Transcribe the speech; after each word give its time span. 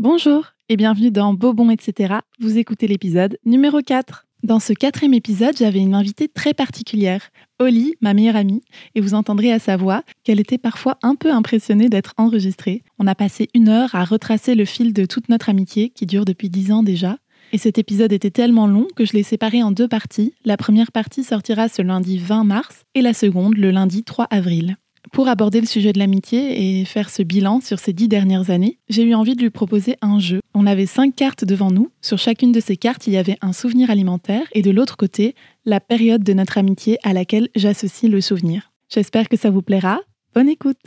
Bonjour 0.00 0.54
et 0.70 0.78
bienvenue 0.78 1.10
dans 1.10 1.34
Bobon, 1.34 1.68
etc. 1.68 2.14
Vous 2.38 2.56
écoutez 2.56 2.86
l'épisode 2.86 3.36
numéro 3.44 3.82
4. 3.82 4.26
Dans 4.42 4.58
ce 4.58 4.72
quatrième 4.72 5.12
épisode, 5.12 5.58
j'avais 5.58 5.80
une 5.80 5.94
invitée 5.94 6.26
très 6.26 6.54
particulière, 6.54 7.28
Oli, 7.58 7.96
ma 8.00 8.14
meilleure 8.14 8.36
amie, 8.36 8.62
et 8.94 9.02
vous 9.02 9.12
entendrez 9.12 9.52
à 9.52 9.58
sa 9.58 9.76
voix 9.76 10.02
qu'elle 10.24 10.40
était 10.40 10.56
parfois 10.56 10.96
un 11.02 11.16
peu 11.16 11.30
impressionnée 11.30 11.90
d'être 11.90 12.14
enregistrée. 12.16 12.82
On 12.98 13.06
a 13.06 13.14
passé 13.14 13.50
une 13.52 13.68
heure 13.68 13.94
à 13.94 14.06
retracer 14.06 14.54
le 14.54 14.64
fil 14.64 14.94
de 14.94 15.04
toute 15.04 15.28
notre 15.28 15.50
amitié, 15.50 15.90
qui 15.90 16.06
dure 16.06 16.24
depuis 16.24 16.48
dix 16.48 16.72
ans 16.72 16.82
déjà. 16.82 17.18
Et 17.52 17.58
cet 17.58 17.76
épisode 17.76 18.14
était 18.14 18.30
tellement 18.30 18.66
long 18.66 18.86
que 18.96 19.04
je 19.04 19.12
l'ai 19.12 19.22
séparé 19.22 19.62
en 19.62 19.70
deux 19.70 19.86
parties. 19.86 20.32
La 20.46 20.56
première 20.56 20.92
partie 20.92 21.24
sortira 21.24 21.68
ce 21.68 21.82
lundi 21.82 22.16
20 22.16 22.44
mars 22.44 22.84
et 22.94 23.02
la 23.02 23.12
seconde 23.12 23.58
le 23.58 23.70
lundi 23.70 24.02
3 24.02 24.28
avril. 24.30 24.78
Pour 25.12 25.26
aborder 25.26 25.60
le 25.60 25.66
sujet 25.66 25.92
de 25.92 25.98
l'amitié 25.98 26.80
et 26.80 26.84
faire 26.84 27.10
ce 27.10 27.22
bilan 27.22 27.60
sur 27.60 27.80
ces 27.80 27.92
dix 27.92 28.06
dernières 28.06 28.50
années, 28.50 28.78
j'ai 28.88 29.02
eu 29.02 29.14
envie 29.14 29.34
de 29.34 29.42
lui 29.42 29.50
proposer 29.50 29.96
un 30.02 30.20
jeu. 30.20 30.40
On 30.54 30.66
avait 30.66 30.86
cinq 30.86 31.16
cartes 31.16 31.44
devant 31.44 31.72
nous. 31.72 31.90
Sur 32.00 32.18
chacune 32.18 32.52
de 32.52 32.60
ces 32.60 32.76
cartes, 32.76 33.08
il 33.08 33.14
y 33.14 33.16
avait 33.16 33.36
un 33.40 33.52
souvenir 33.52 33.90
alimentaire 33.90 34.46
et 34.52 34.62
de 34.62 34.70
l'autre 34.70 34.96
côté, 34.96 35.34
la 35.64 35.80
période 35.80 36.22
de 36.22 36.32
notre 36.32 36.58
amitié 36.58 36.98
à 37.02 37.12
laquelle 37.12 37.48
j'associe 37.56 38.10
le 38.10 38.20
souvenir. 38.20 38.72
J'espère 38.88 39.28
que 39.28 39.36
ça 39.36 39.50
vous 39.50 39.62
plaira. 39.62 40.00
Bonne 40.32 40.48
écoute 40.48 40.78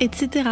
etc. 0.00 0.50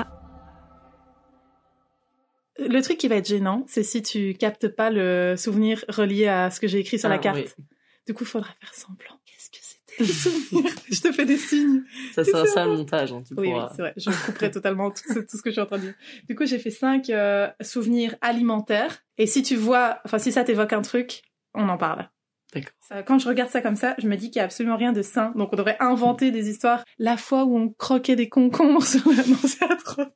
Le 2.59 2.81
truc 2.83 2.99
qui 2.99 3.09
va 3.09 3.17
être 3.17 3.29
gênant, 3.29 3.65
c'est 3.69 3.83
si 3.85 4.03
tu 4.03 4.35
captes 4.35 4.69
pas 4.69 4.91
le 4.91 5.37
souvenir 5.37 5.85
relié 5.89 6.27
à 6.27 6.51
ce 6.51 6.59
que 6.61 6.67
j'ai 6.67 6.79
écrit 6.81 6.99
sur 6.99 7.09
la 7.09 7.15
Ah, 7.17 7.19
carte. 7.19 7.37
oui. 7.39 7.65
Du 8.07 8.15
coup, 8.15 8.25
il 8.25 8.27
faudra 8.27 8.51
faire 8.61 8.75
semblant. 8.75 9.21
Qu'est-ce 9.27 9.51
que 9.51 9.59
c'était 9.61 10.03
le 10.03 10.07
souvenir? 10.13 10.73
Je 10.91 11.01
te 11.01 11.13
fais 11.13 11.25
des 11.25 11.37
signes. 11.37 11.83
Ça 12.15 12.25
C'est 12.25 12.33
sera 12.33 12.47
ça 12.47 12.65
le 12.65 12.73
montage. 12.77 13.13
Hein, 13.13 13.23
tu 13.27 13.35
Oui, 13.35 13.53
oui, 13.53 13.61
c'est 13.77 13.83
vrai. 13.83 13.93
Je 13.97 14.11
couperai 14.27 14.51
totalement 14.51 14.91
tout 14.91 15.03
ce, 15.07 15.21
tout 15.21 15.37
ce 15.37 15.43
que 15.43 15.51
je 15.51 15.53
suis 15.53 15.61
en 15.61 15.67
train 15.67 15.77
de 15.77 15.83
dire. 15.83 15.95
Du 16.29 16.35
coup, 16.35 16.47
j'ai 16.47 16.59
fait 16.59 16.71
cinq 16.71 17.11
euh, 17.11 17.49
souvenirs 17.61 18.17
alimentaires. 18.23 19.05
Et 19.19 19.27
si 19.27 19.43
tu 19.43 19.55
vois, 19.55 20.01
enfin, 20.05 20.19
si 20.19 20.33
ça 20.33 20.43
t'évoque 20.43 20.73
un 20.73 20.83
truc, 20.83 21.23
on 21.55 21.69
en 21.69 21.77
parle. 21.79 22.09
D'accord. 22.55 22.73
Ça, 22.81 23.03
Quand 23.03 23.19
je 23.19 23.29
regarde 23.29 23.51
ça 23.51 23.61
comme 23.61 23.77
ça, 23.77 23.95
je 23.99 24.09
me 24.09 24.17
dis 24.17 24.31
qu'il 24.31 24.39
y 24.39 24.41
a 24.41 24.45
absolument 24.45 24.77
rien 24.77 24.93
de 24.93 25.03
sain. 25.03 25.33
Donc, 25.37 25.51
on 25.53 25.57
devrait 25.57 25.77
inventer 25.81 26.31
des 26.31 26.49
histoires. 26.49 26.83
La 26.99 27.17
fois 27.17 27.45
où 27.45 27.59
on 27.59 27.69
croquait 27.71 28.17
des 28.17 28.29
concombres 28.29 28.83
sur 28.87 29.07
la... 29.11 29.23
Non, 29.27 29.37
c'est 29.45 29.65
atroce. 29.65 30.07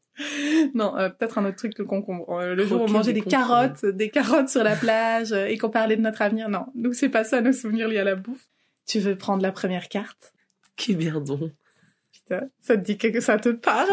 Non, 0.74 0.96
euh, 0.96 1.08
peut-être 1.08 1.38
un 1.38 1.44
autre 1.44 1.56
truc 1.56 1.74
que 1.74 1.82
le 1.82 1.88
concombre. 1.88 2.28
Euh, 2.30 2.54
le 2.54 2.66
jour 2.66 2.80
où 2.80 2.84
on 2.84 2.90
mangeait 2.90 3.12
des 3.12 3.22
carottes, 3.22 3.84
des 3.84 4.10
carottes 4.10 4.48
sur 4.48 4.62
la 4.62 4.76
plage 4.76 5.32
euh, 5.32 5.46
et 5.46 5.58
qu'on 5.58 5.70
parlait 5.70 5.96
de 5.96 6.02
notre 6.02 6.22
avenir. 6.22 6.48
Non, 6.48 6.66
nous, 6.74 6.92
c'est 6.92 7.08
pas 7.08 7.24
ça, 7.24 7.40
nos 7.40 7.52
souvenirs 7.52 7.88
liés 7.88 7.98
à 7.98 8.04
la 8.04 8.14
bouffe. 8.14 8.48
Tu 8.86 8.98
veux 8.98 9.16
prendre 9.16 9.42
la 9.42 9.52
première 9.52 9.88
carte? 9.88 10.32
Cuberdon. 10.76 11.50
Putain, 12.12 12.48
ça 12.60 12.76
te 12.76 12.82
dit 12.82 12.98
que 12.98 13.20
ça 13.20 13.38
te 13.38 13.50
parle? 13.50 13.88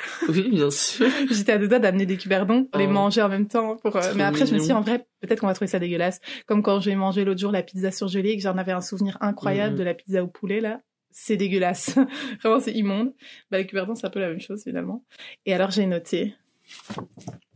Oui, 0.28 0.50
bien 0.50 0.70
sûr. 0.70 1.06
J'étais 1.30 1.52
à 1.52 1.58
deux 1.58 1.68
doigts 1.68 1.78
d'amener 1.78 2.06
des 2.06 2.16
cuberdons, 2.16 2.68
les 2.76 2.86
Oh. 2.86 2.90
manger 2.90 3.22
en 3.22 3.28
même 3.28 3.48
temps. 3.48 3.76
Pour, 3.76 3.96
euh, 3.96 4.12
mais 4.16 4.22
après, 4.24 4.46
je 4.46 4.52
me 4.54 4.58
suis 4.58 4.68
dit, 4.68 4.72
en 4.72 4.80
vrai, 4.80 5.06
peut-être 5.20 5.40
qu'on 5.40 5.46
va 5.46 5.54
trouver 5.54 5.68
ça 5.68 5.78
dégueulasse. 5.78 6.20
Comme 6.46 6.62
quand 6.62 6.80
j'ai 6.80 6.94
mangé 6.94 7.24
l'autre 7.24 7.40
jour 7.40 7.52
la 7.52 7.62
pizza 7.62 7.90
surgelée 7.90 8.30
et 8.30 8.36
que 8.36 8.42
j'en 8.42 8.56
avais 8.58 8.72
un 8.72 8.80
souvenir 8.80 9.18
incroyable 9.20 9.72
Mhm. 9.74 9.78
de 9.78 9.84
la 9.84 9.94
pizza 9.94 10.22
au 10.22 10.26
poulet, 10.28 10.60
là. 10.60 10.80
C'est 11.10 11.36
dégueulasse. 11.36 11.94
Vraiment, 12.42 12.58
c'est 12.60 12.72
immonde. 12.72 13.12
Bah, 13.50 13.58
les 13.58 13.66
cuberdons, 13.66 13.94
c'est 13.94 14.06
un 14.06 14.10
peu 14.10 14.20
la 14.20 14.28
même 14.30 14.40
chose, 14.40 14.62
finalement. 14.64 15.04
Et 15.44 15.52
alors, 15.52 15.70
j'ai 15.70 15.84
noté 15.86 16.34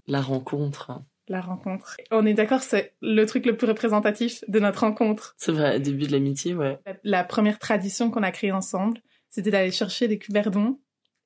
La 0.06 0.20
rencontre. 0.20 1.00
la 1.28 1.40
rencontre. 1.40 1.96
On 2.10 2.24
est 2.26 2.34
d'accord, 2.34 2.60
c'est 2.62 2.92
le 3.02 3.24
truc 3.24 3.46
le 3.46 3.56
plus 3.56 3.66
représentatif 3.66 4.44
de 4.46 4.60
notre 4.60 4.80
rencontre. 4.80 5.34
C'est 5.38 5.52
vrai, 5.52 5.80
début 5.80 6.06
de 6.06 6.12
l'amitié, 6.12 6.54
ouais. 6.54 6.78
La, 6.86 6.94
la 7.02 7.24
première 7.24 7.58
tradition 7.58 8.10
qu'on 8.10 8.22
a 8.22 8.30
créée 8.30 8.52
ensemble, 8.52 9.00
c'était 9.30 9.50
d'aller 9.50 9.72
chercher 9.72 10.06
des 10.06 10.18
cuberdons 10.18 10.78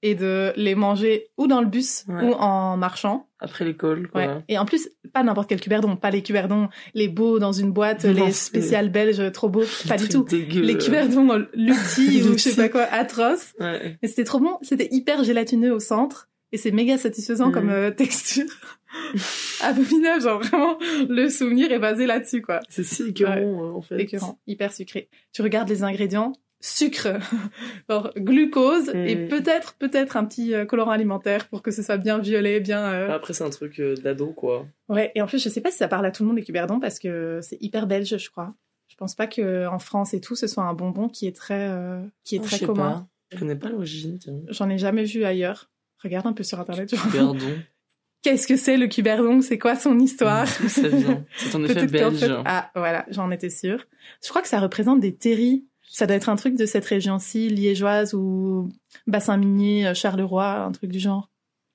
et 0.03 0.15
de 0.15 0.53
les 0.57 0.75
manger 0.75 1.29
ou 1.37 1.47
dans 1.47 1.61
le 1.61 1.67
bus 1.67 2.05
Ouais. 2.09 2.25
ou 2.25 2.33
en 2.33 2.77
marchant. 2.77 3.27
Après 3.39 3.65
l'école, 3.65 4.09
quoi. 4.09 4.21
Ouais. 4.21 4.45
Et 4.49 4.59
en 4.59 4.65
plus, 4.67 4.91
pas 5.15 5.23
n'importe 5.23 5.49
quel 5.49 5.61
cuberdon, 5.61 5.97
pas 5.97 6.11
les 6.11 6.23
cuberdons, 6.23 6.69
les 6.95 7.09
beaux 7.09 7.39
dans 7.39 7.53
une 7.53 7.71
boîte, 7.73 8.05
Non, 8.05 8.27
les 8.27 8.33
spéciales 8.33 8.91
belges 8.91 9.33
trop 9.33 9.49
beaux, 9.49 9.65
pas 9.89 9.97
du 9.97 10.09
tout. 10.09 10.25
Dégueu. 10.25 10.61
Les 10.61 10.77
cuberdons 10.77 11.47
Lutti 11.55 12.23
ou 12.29 12.33
je 12.33 12.39
sais 12.39 12.57
pas 12.57 12.69
quoi, 12.69 12.83
atroces. 12.83 13.55
Ouais. 13.59 13.99
Mais 14.03 14.09
c'était 14.09 14.25
trop 14.25 14.41
bon, 14.41 14.59
c'était 14.63 14.89
hyper 14.91 15.25
gélatineux 15.25 15.73
au 15.73 15.81
centre 15.81 16.29
et 16.53 16.59
c'est 16.59 16.71
méga 16.71 16.99
satisfaisant 16.99 17.51
comme 17.51 17.71
euh, 17.71 17.91
texture. 17.91 18.47
Abominable, 19.63 20.23
genre 20.23 20.41
vraiment, 20.43 20.79
le 21.09 21.29
souvenir 21.29 21.71
est 21.73 21.79
basé 21.79 22.07
là-dessus 22.07 22.43
quoi. 22.43 22.61
C'est 22.69 22.85
si 22.85 23.05
écœurant, 23.05 23.37
euh, 23.37 23.73
en 23.77 23.83
fait. 23.83 24.01
Écœurant, 24.01 24.39
hyper 24.47 24.73
sucré. 24.73 25.09
Tu 25.33 25.43
regardes 25.43 25.69
les 25.69 25.83
ingrédients, 25.83 26.33
sucre, 26.61 27.09
genre 27.89 28.13
glucose 28.17 28.91
et 28.95 29.17
Mhm. 29.17 29.29
peut-être 29.29 29.75
peut-être 29.79 30.17
un 30.17 30.25
petit 30.25 30.55
euh, 30.55 30.65
colorant 30.67 30.91
alimentaire 30.91 31.49
pour 31.49 31.63
que 31.63 31.71
ce 31.71 31.83
soit 31.83 31.97
bien 31.97 32.19
violet, 32.19 32.61
bien 32.61 32.83
euh, 32.93 33.11
Après, 33.15 33.33
c'est 33.33 33.45
un 33.45 33.51
truc 33.51 33.81
euh, 33.81 33.95
d'ado, 33.97 34.29
quoi. 34.33 34.67
Ouais, 34.89 35.11
et 35.15 35.23
en 35.23 35.27
plus, 35.27 35.43
je 35.43 35.49
sais 35.49 35.61
pas 35.61 35.71
si 35.71 35.79
ça 35.79 35.89
parle 35.89 36.05
à 36.07 36.11
tout 36.11 36.23
le 36.23 36.29
monde 36.29 36.37
les 36.37 36.45
cuberdons 36.45 36.81
parce 36.81 36.99
que 36.99 37.41
c'est 37.43 37.59
hyper 37.61 37.87
belge, 37.87 38.17
je 38.17 38.31
crois. 38.31 38.55
Je 38.89 38.97
pense 38.97 39.15
pas 39.15 39.27
que 39.27 39.67
en 39.69 39.79
France 39.79 40.15
et 40.15 40.21
tout, 40.21 40.35
ce 40.37 40.47
soit 40.47 40.65
un 40.65 40.75
bonbon 40.75 41.09
qui 41.09 41.27
est 41.27 41.35
très, 41.35 41.69
euh, 41.71 42.03
qui 42.25 42.37
est 42.37 42.41
Oh, 42.41 42.45
très 42.45 42.57
je 42.57 42.61
sais 42.61 42.67
commun. 42.67 42.91
pas. 42.91 43.07
Je 43.33 43.39
connais 43.39 43.57
pas 43.57 43.69
l'origine. 43.69 44.19
J'en 44.49 44.69
ai 44.69 44.77
jamais 44.79 45.05
vu 45.05 45.25
ailleurs. 45.25 45.71
Regarde 46.03 46.27
un 46.27 46.33
peu 46.33 46.43
sur 46.43 46.59
internet. 46.61 46.91
Cuberdon. 46.91 47.37
Qu'est-ce 48.23 48.47
que 48.47 48.57
c'est 48.57 48.77
le 48.77 48.87
cuberdon? 48.89 49.41
C'est 49.41 49.59
quoi 49.59 49.77
son 49.77 49.99
histoire? 49.99 50.47
C'est 50.69 51.55
en 51.55 51.65
effet 51.65 51.87
belge. 51.87 52.19
fait- 52.19 52.29
Ah, 52.45 52.71
voilà, 52.75 53.07
j'en 53.09 53.31
étais 53.31 53.49
sûre. 53.49 53.87
Je 54.23 54.29
crois 54.29 54.43
que 54.43 54.49
ça 54.49 54.61
représente 54.61 55.01
des 55.01 55.15
terris. 55.15 55.65
Ça 55.93 56.07
doit 56.07 56.17
être 56.17 56.29
un 56.29 56.37
truc 56.37 56.57
de 56.57 56.67
cette 56.67 56.85
région-ci, 56.85 57.49
liégeoise 57.49 58.15
ou 58.15 58.71
bassin 59.07 59.37
minier, 59.37 59.87
euh, 59.89 59.95
Charleroi, 59.95 60.65
un 60.65 60.73
truc 60.73 60.91
du 60.91 61.01
genre. 61.01 61.29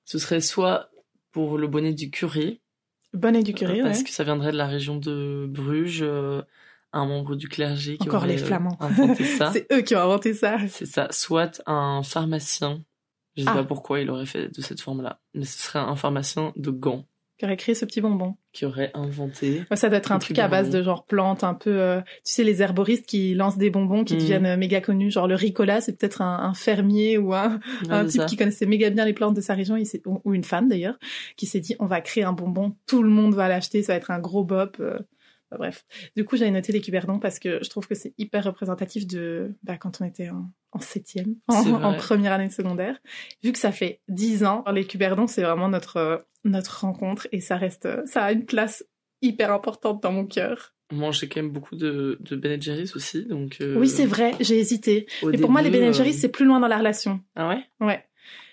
Ce 0.04 0.18
serait 0.18 0.40
soit 0.40 0.90
pour 1.32 1.58
le 1.58 1.66
bonnet 1.68 1.92
du 1.92 2.10
curé, 2.10 2.60
Bonnet 3.12 3.42
du 3.42 3.54
curé, 3.54 3.80
euh, 3.80 3.84
parce 3.84 3.98
ouais. 3.98 4.04
que 4.04 4.10
ça 4.10 4.24
viendrait 4.24 4.52
de 4.52 4.56
la 4.56 4.66
région 4.66 4.96
de 4.96 5.46
Bruges, 5.48 6.00
euh, 6.02 6.42
un 6.92 7.06
membre 7.06 7.34
du 7.36 7.48
clergé 7.48 7.96
qui 7.98 8.08
Encore 8.08 8.22
aurait 8.22 8.28
les 8.32 8.38
Flamands. 8.38 8.76
inventé 8.80 9.24
ça. 9.38 9.52
C'est 9.52 9.66
eux 9.72 9.80
qui 9.82 9.94
ont 9.96 10.00
inventé 10.00 10.34
ça. 10.34 10.56
C'est 10.68 10.86
ça. 10.86 11.08
Soit 11.10 11.62
un 11.66 12.02
pharmacien. 12.02 12.82
Je 13.36 13.42
sais 13.42 13.48
Ah. 13.50 13.54
pas 13.54 13.64
pourquoi 13.64 14.00
il 14.00 14.10
aurait 14.10 14.26
fait 14.26 14.48
de 14.54 14.60
cette 14.62 14.80
forme-là. 14.80 15.20
Mais 15.34 15.44
ce 15.44 15.58
serait 15.62 15.78
un 15.78 15.94
pharmacien 15.96 16.52
de 16.56 16.70
gants 16.70 17.04
Qui 17.38 17.44
aurait 17.44 17.56
créé 17.58 17.74
ce 17.74 17.84
petit 17.84 18.00
bonbon. 18.00 18.36
qui 18.54 18.64
aurait 18.64 18.90
inventé. 18.94 19.64
Ouais, 19.70 19.76
ça 19.76 19.90
doit 19.90 19.98
être 19.98 20.10
un 20.12 20.18
truc 20.18 20.38
à 20.38 20.48
base 20.48 20.70
de 20.70 20.82
genre 20.82 21.04
plantes 21.04 21.44
un 21.44 21.52
peu, 21.52 21.78
euh, 21.78 22.00
tu 22.24 22.32
sais, 22.32 22.42
les 22.44 22.62
herboristes 22.62 23.04
qui 23.04 23.34
lancent 23.34 23.58
des 23.58 23.68
bonbons 23.68 24.02
qui 24.04 24.14
Mhm. 24.14 24.20
deviennent 24.20 24.46
euh, 24.46 24.56
méga 24.56 24.80
connus. 24.80 25.10
Genre 25.10 25.28
le 25.28 25.34
Ricola, 25.34 25.82
c'est 25.82 25.98
peut-être 25.98 26.22
un, 26.22 26.38
un 26.42 26.54
fermier 26.54 27.18
ou 27.18 27.34
un, 27.34 27.60
Ouais, 27.82 27.90
un 27.90 28.02
c'est 28.04 28.08
type 28.12 28.20
ça. 28.22 28.26
qui 28.26 28.36
connaissait 28.38 28.64
méga 28.64 28.88
bien 28.88 29.04
les 29.04 29.12
plantes 29.12 29.34
de 29.36 29.42
sa 29.42 29.52
région, 29.52 29.76
il 29.76 29.86
ou 30.24 30.32
une 30.32 30.44
femme 30.44 30.68
d'ailleurs, 30.68 30.98
qui 31.36 31.44
s'est 31.44 31.60
dit 31.60 31.76
on 31.78 31.84
va 31.86 32.00
créer 32.00 32.24
un 32.24 32.32
bonbon, 32.32 32.74
tout 32.86 33.02
le 33.02 33.10
monde 33.10 33.34
va 33.34 33.48
l'acheter, 33.48 33.82
ça 33.82 33.92
va 33.92 33.98
être 33.98 34.10
un 34.10 34.20
gros 34.20 34.42
bop. 34.44 34.78
euh. 34.80 34.98
Bref. 35.50 35.84
Du 36.16 36.24
coup, 36.24 36.36
j'avais 36.36 36.50
noté 36.50 36.72
les 36.72 36.80
cuberdons 36.80 37.18
parce 37.18 37.38
que 37.38 37.62
je 37.62 37.70
trouve 37.70 37.86
que 37.86 37.94
c'est 37.94 38.14
hyper 38.18 38.44
représentatif 38.44 39.06
de 39.06 39.54
bah, 39.62 39.76
quand 39.78 40.00
on 40.00 40.04
était 40.04 40.30
en, 40.30 40.50
en 40.72 40.80
septième, 40.80 41.36
en, 41.48 41.94
première 41.94 42.32
année 42.32 42.48
de 42.48 42.52
secondaire. 42.52 42.98
Vu 43.42 43.52
que 43.52 43.58
ça 43.58 43.72
fait 43.72 44.00
dix 44.08 44.44
ans, 44.44 44.64
les 44.72 44.84
cuberdons, 44.86 45.26
c'est 45.26 45.42
vraiment 45.42 45.68
notre, 45.68 45.96
euh, 45.98 46.16
notre 46.44 46.80
rencontre 46.80 47.28
et 47.32 47.40
ça 47.40 47.56
reste, 47.56 47.86
euh, 47.86 48.02
ça 48.06 48.24
a 48.24 48.32
une 48.32 48.44
place 48.44 48.84
hyper 49.22 49.52
importante 49.52 50.02
dans 50.02 50.12
mon 50.12 50.26
cœur. 50.26 50.74
Mangeait 50.92 51.28
quand 51.28 51.42
même 51.42 51.50
beaucoup 51.50 51.74
de, 51.74 52.16
de 52.20 52.36
Ben 52.36 52.62
Jerry's 52.62 52.94
aussi, 52.94 53.24
donc. 53.26 53.56
euh, 53.60 53.76
Oui, 53.76 53.88
c'est 53.88 54.06
vrai, 54.06 54.32
j'ai 54.40 54.58
hésité. 54.58 55.06
au 55.22 55.30
Mais 55.30 55.38
pour 55.38 55.50
moi, 55.50 55.60
les 55.62 55.70
Ben 55.70 55.82
euh, 55.82 56.12
c'est 56.12 56.28
plus 56.28 56.44
loin 56.44 56.60
dans 56.60 56.68
la 56.68 56.78
relation. 56.78 57.20
Ah 57.34 57.48
ouais? 57.48 57.64
Ouais. 57.80 58.04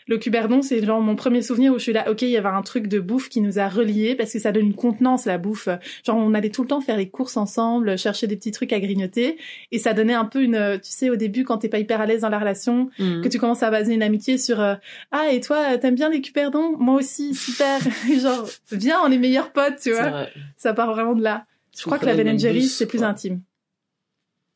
Le 0.07 0.17
cuberdon, 0.17 0.61
c'est 0.61 0.83
genre 0.83 1.01
mon 1.01 1.15
premier 1.15 1.41
souvenir 1.41 1.73
où 1.73 1.77
je 1.77 1.83
suis 1.83 1.93
là, 1.93 2.09
ok, 2.09 2.21
il 2.23 2.29
y 2.29 2.37
avait 2.37 2.49
un 2.49 2.61
truc 2.61 2.87
de 2.87 2.99
bouffe 2.99 3.29
qui 3.29 3.41
nous 3.41 3.59
a 3.59 3.69
reliés 3.69 4.15
parce 4.15 4.33
que 4.33 4.39
ça 4.39 4.51
donne 4.51 4.65
une 4.67 4.73
contenance, 4.75 5.25
la 5.25 5.37
bouffe. 5.37 5.69
Genre, 6.05 6.17
on 6.17 6.33
allait 6.33 6.49
tout 6.49 6.61
le 6.63 6.67
temps 6.67 6.81
faire 6.81 6.97
les 6.97 7.09
courses 7.09 7.37
ensemble, 7.37 7.97
chercher 7.97 8.27
des 8.27 8.35
petits 8.35 8.51
trucs 8.51 8.73
à 8.73 8.79
grignoter 8.79 9.37
et 9.71 9.79
ça 9.79 9.93
donnait 9.93 10.13
un 10.13 10.25
peu 10.25 10.41
une, 10.41 10.79
tu 10.83 10.91
sais, 10.91 11.09
au 11.09 11.15
début, 11.15 11.43
quand 11.43 11.57
t'es 11.59 11.69
pas 11.69 11.79
hyper 11.79 12.01
à 12.01 12.05
l'aise 12.05 12.21
dans 12.21 12.29
la 12.29 12.39
relation, 12.39 12.89
Mhm. 12.99 13.21
que 13.21 13.27
tu 13.29 13.39
commences 13.39 13.63
à 13.63 13.71
baser 13.71 13.93
une 13.93 14.03
amitié 14.03 14.37
sur, 14.37 14.59
euh, 14.61 14.75
ah, 15.11 15.27
et 15.31 15.39
toi, 15.39 15.77
t'aimes 15.77 15.95
bien 15.95 16.09
les 16.09 16.21
cuberdons? 16.21 16.77
Moi 16.77 16.95
aussi, 16.95 17.33
super. 17.35 17.79
Genre, 18.21 18.47
viens, 18.71 18.99
on 19.05 19.11
est 19.11 19.17
meilleurs 19.17 19.51
potes, 19.51 19.79
tu 19.81 19.91
vois. 19.91 20.27
Ça 20.57 20.73
part 20.73 20.93
vraiment 20.93 21.13
de 21.15 21.23
là. 21.23 21.45
Je 21.77 21.83
crois 21.83 21.97
que 21.97 22.05
la 22.05 22.15
Ben 22.15 22.37
c'est 22.61 22.85
plus 22.85 23.03
intime. 23.03 23.41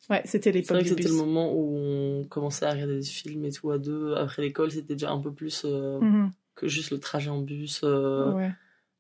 Ouais, 0.10 0.22
c'était 0.26 0.52
C'est 0.52 0.60
l'époque 0.60 0.76
vrai 0.78 0.84
que 0.84 0.90
du 0.90 0.96
c'était 0.96 1.10
le 1.10 1.16
moment 1.16 1.52
où 1.54 1.76
on 1.78 2.24
commençait 2.30 2.66
à 2.66 2.72
regarder 2.72 2.96
des 3.00 3.06
films 3.06 3.44
et 3.46 3.52
tout 3.52 3.72
à 3.72 3.78
deux. 3.78 4.16
Après 4.16 4.42
l'école, 4.42 4.72
c'était 4.72 4.94
déjà 4.96 5.12
un 5.12 5.20
peu 5.20 5.34
plus 5.34 5.64
euh, 5.66 6.00
Mhm. 6.00 6.32
que 6.56 6.68
juste 6.68 6.92
le 6.92 7.00
trajet 7.00 7.30
en 7.30 7.40
bus, 7.42 7.82
euh, 7.84 8.32
Ouais. 8.34 8.52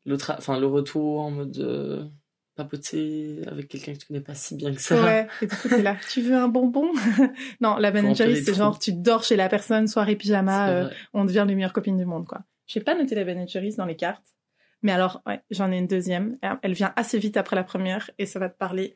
le, 0.05 0.17
tra- 0.17 0.39
le 0.59 0.67
retour 0.67 1.21
en 1.21 1.31
mode 1.31 1.57
euh, 1.59 2.05
papoter 2.55 3.41
avec 3.47 3.67
quelqu'un 3.69 3.93
que 3.93 3.99
tu 3.99 4.07
connais 4.07 4.19
pas 4.21 4.33
si 4.35 4.55
bien 4.55 4.73
que 4.73 4.81
ça. 4.81 5.01
Ouais, 5.01 5.27
et 5.41 5.47
du 5.47 5.55
coup, 5.55 5.69
t'es 5.69 5.81
là, 5.81 5.95
tu 6.09 6.21
veux 6.21 6.35
un 6.35 6.47
bonbon? 6.49 6.91
Non, 7.61 7.77
la 7.77 7.91
les 8.27 8.43
c'est 8.43 8.53
genre, 8.53 8.77
tu 8.79 8.91
dors 8.93 9.23
chez 9.23 9.35
la 9.35 9.47
personne, 9.47 9.87
soirée 9.87 10.15
pyjama, 10.15 10.67
C'est 10.67 10.73
euh, 10.73 10.89
on 11.13 11.23
devient 11.25 11.45
les 11.47 11.55
meilleures 11.55 11.73
copines 11.73 11.97
du 11.97 12.05
monde, 12.05 12.25
quoi. 12.25 12.43
J'ai 12.65 12.81
pas 12.81 12.95
noté 12.95 13.15
la 13.15 13.23
Jerry's 13.47 13.75
dans 13.77 13.85
les 13.85 13.95
cartes. 13.95 14.25
Mais 14.83 14.91
alors, 14.91 15.21
ouais, 15.25 15.41
j'en 15.51 15.71
ai 15.71 15.77
une 15.77 15.87
deuxième. 15.87 16.37
Elle 16.61 16.73
vient 16.73 16.93
assez 16.95 17.17
vite 17.17 17.37
après 17.37 17.55
la 17.55 17.63
première 17.63 18.11
et 18.19 18.25
ça 18.25 18.39
va 18.39 18.49
te 18.49 18.57
parler. 18.57 18.95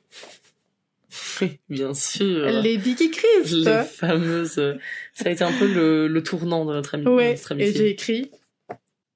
Oui, 1.42 1.60
bien 1.70 1.94
sûr. 1.94 2.46
Les 2.62 2.78
Biggie 2.78 3.12
Crisp. 3.12 3.66
Les 3.66 3.84
fameuses. 3.84 4.80
Ça 5.14 5.26
a 5.26 5.30
été 5.30 5.44
un 5.44 5.52
peu 5.52 5.72
le, 5.72 6.08
le 6.08 6.24
tournant 6.24 6.66
de 6.66 6.74
notre, 6.74 6.96
ami, 6.96 7.08
ouais, 7.08 7.32
notre 7.32 7.52
amitié. 7.52 7.70
Et 7.70 7.78
j'ai 7.78 7.90
écrit 7.90 8.32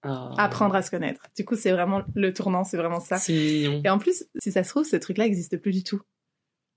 ah. 0.04 0.34
apprendre 0.38 0.76
à 0.76 0.82
se 0.82 0.92
connaître. 0.92 1.22
Du 1.36 1.46
coup, 1.46 1.56
c'est 1.56 1.72
vraiment 1.72 2.04
le 2.14 2.34
tournant, 2.34 2.64
c'est 2.64 2.78
vraiment 2.78 3.00
ça. 3.00 3.18
C'est 3.18 3.34
mignon. 3.34 3.82
Et 3.84 3.90
en 3.90 3.98
plus, 3.98 4.26
si 4.40 4.52
ça 4.52 4.64
se 4.64 4.70
trouve, 4.70 4.86
ce 4.86 4.96
truc-là 4.96 5.26
n'existe 5.26 5.58
plus 5.58 5.72
du 5.72 5.84
tout. 5.84 6.02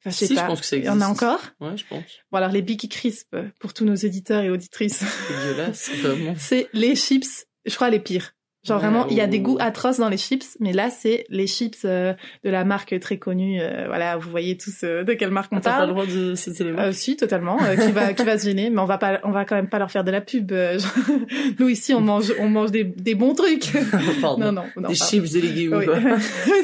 Enfin, 0.01 0.11
je 0.11 0.17
sais 0.17 0.27
si, 0.29 0.35
pas. 0.35 0.43
je 0.43 0.47
pense 0.47 0.61
que 0.61 0.67
ça 0.67 0.77
existe. 0.77 0.95
Il 0.95 1.01
y 1.01 1.03
en 1.03 1.07
a 1.07 1.11
encore 1.11 1.41
Ouais, 1.61 1.77
je 1.77 1.85
pense. 1.87 2.05
Bon, 2.31 2.39
alors 2.39 2.51
les 2.51 2.63
Biggie 2.63 2.89
Crisp, 2.89 3.37
pour 3.59 3.75
tous 3.75 3.85
nos 3.85 3.97
éditeurs 3.97 4.43
et 4.43 4.51
auditrices. 4.51 5.05
C'est 5.05 5.37
dégueulasse, 5.37 5.91
vraiment. 5.91 6.35
c'est 6.39 6.69
les 6.73 6.95
chips, 6.95 7.47
je 7.67 7.75
crois 7.75 7.91
les 7.91 8.01
pires. 8.01 8.33
Genre 8.69 8.79
vraiment, 8.79 9.07
il 9.09 9.17
y 9.17 9.21
a 9.21 9.27
des 9.27 9.41
goûts 9.41 9.57
atroces 9.61 9.99
dans 9.99 10.09
les 10.09 10.17
chips, 10.19 10.57
mais 10.61 10.73
là 10.73 10.91
c'est 10.91 11.25
les 11.31 11.47
chips 11.47 11.81
euh, 11.85 12.13
de 12.45 12.51
la 12.51 12.65
marque 12.65 12.99
très 13.01 13.17
connue. 13.17 13.59
Euh, 13.61 13.85
voilà, 13.87 14.17
vous 14.17 14.31
voyez 14.31 14.57
tous 14.57 14.81
euh, 14.85 15.05
de 15.05 15.15
quelle 15.15 15.31
marque 15.31 15.53
on 15.53 15.57
T'as 15.61 15.71
parle. 15.71 15.81
pas 15.81 15.87
le 15.87 15.93
droit 15.93 16.07
de 16.07 16.35
citer 16.35 16.65
les 16.65 16.73
marques. 16.73 16.93
si, 16.95 17.17
totalement. 17.17 17.57
qui 17.57 17.93
va 17.93 18.13
qui 18.13 18.25
va 18.25 18.39
se 18.39 18.45
gêner, 18.47 18.71
mais 18.71 18.81
on 18.81 18.85
va 18.85 18.99
pas, 18.99 19.21
on 19.25 19.31
va 19.31 19.45
quand 19.45 19.57
même 19.57 19.69
pas 19.69 19.79
leur 19.79 19.91
faire 19.91 20.05
de 20.05 20.11
la 20.11 20.21
pub. 20.21 20.53
Nous 21.59 21.69
ici, 21.69 21.95
on 21.95 22.01
mange, 22.01 22.33
on 22.39 22.49
mange 22.49 22.71
des, 22.71 22.85
des 22.85 23.15
bons 23.15 23.35
trucs. 23.35 23.73
Pardon. 24.21 24.47
Non, 24.47 24.53
non, 24.53 24.65
non 24.77 24.89
Des 24.89 24.95
chips 24.95 25.33
de 25.33 25.41
légumes. 25.41 25.69
Oui. 25.79 25.87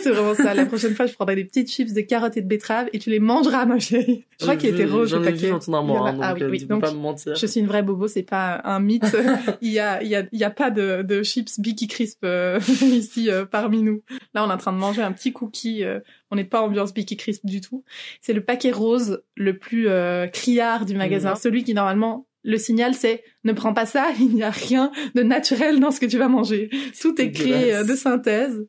c'est 0.02 0.10
vraiment 0.10 0.34
ça. 0.34 0.54
La 0.54 0.66
prochaine 0.66 0.94
fois, 0.94 1.06
je 1.06 1.12
prendrai 1.14 1.36
des 1.36 1.44
petites 1.44 1.70
chips 1.70 1.92
de 1.92 2.00
carottes 2.00 2.36
et 2.36 2.42
de 2.42 2.48
betteraves 2.48 2.88
et 2.92 2.98
tu 2.98 3.10
les 3.10 3.20
mangeras, 3.20 3.64
ma 3.66 3.78
chérie. 3.78 4.24
Je 4.38 4.44
crois 4.44 4.56
qu'il 4.56 4.70
était 4.70 4.84
rose 4.84 5.10
J'en 5.10 5.18
le 5.20 5.28
ai 5.28 5.32
paquet. 5.32 5.46
vu 5.46 5.50
dans 5.52 5.58
ton 5.58 5.74
hein, 6.06 6.18
Ah 6.20 6.34
oui, 6.34 6.42
oui. 6.50 6.58
tu 6.58 6.66
Donc, 6.66 6.80
pas 6.82 6.90
me 6.92 6.98
mentir. 6.98 7.34
Je 7.36 7.46
suis 7.46 7.60
une 7.60 7.66
vraie 7.66 7.82
bobo, 7.82 8.08
c'est 8.08 8.22
pas 8.22 8.60
un 8.64 8.80
mythe. 8.80 9.16
il 9.62 9.70
y 9.70 9.78
a, 9.78 10.02
il 10.02 10.08
y 10.08 10.16
a, 10.16 10.24
il 10.32 10.38
y 10.38 10.44
a 10.44 10.50
pas 10.50 10.70
de, 10.70 11.02
de 11.02 11.22
chips 11.22 11.60
Bicky 11.60 11.86
Crisp 11.94 12.26
ici 12.82 13.30
euh, 13.30 13.44
parmi 13.46 13.82
nous. 13.82 14.02
Là, 14.34 14.44
on 14.44 14.50
est 14.50 14.52
en 14.52 14.58
train 14.58 14.72
de 14.72 14.78
manger 14.78 15.02
un 15.02 15.12
petit 15.12 15.32
cookie. 15.32 15.84
euh, 15.84 16.00
on 16.30 16.36
n'est 16.36 16.44
pas 16.44 16.60
ambiance 16.62 16.92
Bicky 16.92 17.16
Crisp 17.16 17.46
du 17.46 17.60
tout. 17.60 17.84
C'est 18.20 18.32
le 18.32 18.44
paquet 18.44 18.72
rose 18.72 19.22
le 19.36 19.58
plus 19.58 19.88
euh, 19.88 20.26
criard 20.26 20.84
du 20.86 20.96
magasin. 20.96 21.30
Mhm. 21.30 21.36
Celui 21.36 21.64
qui 21.64 21.74
normalement 21.74 22.26
le 22.42 22.58
signal 22.58 22.94
c'est 22.94 23.22
ne 23.44 23.52
prends 23.52 23.72
pas 23.72 23.86
ça, 23.86 24.10
il 24.18 24.34
n'y 24.34 24.42
a 24.42 24.50
rien 24.50 24.90
de 25.14 25.22
naturel 25.22 25.80
dans 25.80 25.90
ce 25.92 26.00
que 26.00 26.06
tu 26.06 26.18
vas 26.18 26.28
manger. 26.28 26.68
Tout 27.00 27.20
est 27.20 27.30
créé 27.30 27.74
euh, 27.74 27.84
de 27.84 27.94
synthèse. 27.94 28.66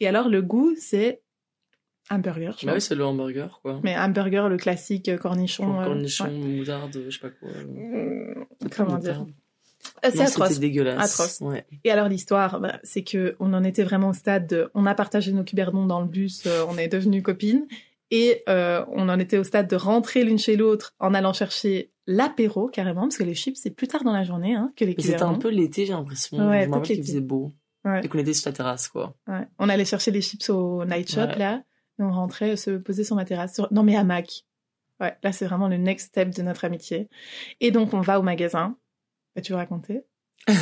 Et 0.00 0.06
alors 0.06 0.28
le 0.28 0.42
goût 0.42 0.74
c'est 0.78 1.22
un 2.08 2.18
burger. 2.20 2.52
je 2.60 2.66
Bah 2.66 2.74
oui, 2.74 2.80
c'est 2.80 2.94
le 2.94 3.04
hamburger, 3.04 3.58
quoi. 3.62 3.80
Mais 3.82 3.94
un 3.94 4.08
burger 4.08 4.46
le 4.48 4.56
classique 4.58 5.08
euh, 5.08 5.16
cornichon. 5.16 5.80
euh, 5.80 5.84
Cornichon, 5.86 6.26
ouais. 6.26 6.30
moutarde, 6.58 6.96
je 7.04 7.10
sais 7.10 7.18
pas 7.18 7.30
quoi. 7.30 7.48
Mmh, 7.48 8.44
Comment 8.76 8.98
dire? 8.98 9.18
Moutarde. 9.20 9.30
C'est 10.02 10.20
atroce. 10.20 10.48
C'était 10.48 10.60
dégueulasse. 10.60 11.20
Atroce. 11.20 11.40
Ouais. 11.40 11.66
Et 11.84 11.90
alors 11.90 12.08
l'histoire, 12.08 12.60
bah, 12.60 12.78
c'est 12.82 13.02
que 13.02 13.36
on 13.40 13.52
en 13.52 13.64
était 13.64 13.82
vraiment 13.82 14.10
au 14.10 14.12
stade 14.12 14.46
de, 14.46 14.70
on 14.74 14.86
a 14.86 14.94
partagé 14.94 15.32
nos 15.32 15.44
cuberdons 15.44 15.86
dans 15.86 16.00
le 16.00 16.06
bus, 16.06 16.44
euh, 16.46 16.64
on 16.68 16.78
est 16.78 16.88
devenues 16.88 17.22
copines, 17.22 17.66
et 18.10 18.42
euh, 18.48 18.84
on 18.92 19.08
en 19.08 19.18
était 19.18 19.38
au 19.38 19.44
stade 19.44 19.68
de 19.68 19.76
rentrer 19.76 20.24
l'une 20.24 20.38
chez 20.38 20.56
l'autre 20.56 20.94
en 21.00 21.14
allant 21.14 21.32
chercher 21.32 21.90
l'apéro 22.06 22.68
carrément, 22.68 23.02
parce 23.02 23.16
que 23.16 23.24
les 23.24 23.34
chips 23.34 23.58
c'est 23.60 23.70
plus 23.70 23.88
tard 23.88 24.04
dans 24.04 24.12
la 24.12 24.24
journée 24.24 24.54
hein, 24.54 24.72
que 24.76 24.84
les 24.84 24.94
c'était 24.98 25.22
un 25.22 25.34
peu 25.34 25.48
l'été, 25.48 25.86
j'ai 25.86 25.92
l'impression. 25.92 26.48
Ouais, 26.48 26.68
je 26.72 26.80
qu'il 26.80 27.02
faisait 27.02 27.20
beau. 27.20 27.52
Ouais. 27.84 28.00
Et 28.04 28.08
qu'on 28.08 28.18
était 28.18 28.34
sur 28.34 28.50
la 28.50 28.56
terrasse, 28.56 28.88
quoi. 28.88 29.14
Ouais. 29.28 29.46
On 29.58 29.68
allait 29.68 29.84
chercher 29.84 30.10
les 30.10 30.20
chips 30.20 30.50
au 30.50 30.84
night 30.84 31.10
shop 31.10 31.20
Ouais. 31.20 31.38
là, 31.38 31.62
et 31.98 32.02
on 32.02 32.10
rentrait 32.10 32.56
se 32.56 32.70
poser 32.72 33.04
sur 33.04 33.16
ma 33.16 33.24
terrasse. 33.24 33.54
Sur... 33.54 33.72
Non 33.72 33.82
mais 33.82 33.96
à 33.96 34.04
Mac. 34.04 34.44
Ouais, 35.00 35.14
là 35.22 35.32
c'est 35.32 35.44
vraiment 35.44 35.68
le 35.68 35.76
next 35.76 36.08
step 36.08 36.30
de 36.30 36.42
notre 36.42 36.64
amitié. 36.64 37.08
Et 37.60 37.70
donc 37.70 37.92
on 37.94 38.00
va 38.00 38.18
au 38.18 38.22
magasin. 38.22 38.76
Bah, 39.36 39.42
tu 39.42 39.52
veux 39.52 39.56
raconter? 39.58 40.00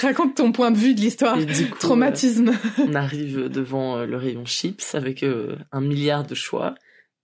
Raconte 0.00 0.36
ton 0.36 0.52
point 0.52 0.70
de 0.70 0.76
vue 0.76 0.94
de 0.94 1.00
l'histoire. 1.00 1.36
Du 1.38 1.68
coup, 1.70 1.78
Traumatisme. 1.78 2.48
euh, 2.50 2.84
on 2.88 2.94
arrive 2.94 3.48
devant 3.48 3.98
euh, 3.98 4.06
le 4.06 4.16
rayon 4.16 4.44
chips 4.44 4.94
avec 4.94 5.22
euh, 5.22 5.56
un 5.72 5.80
milliard 5.80 6.26
de 6.26 6.34
choix. 6.34 6.74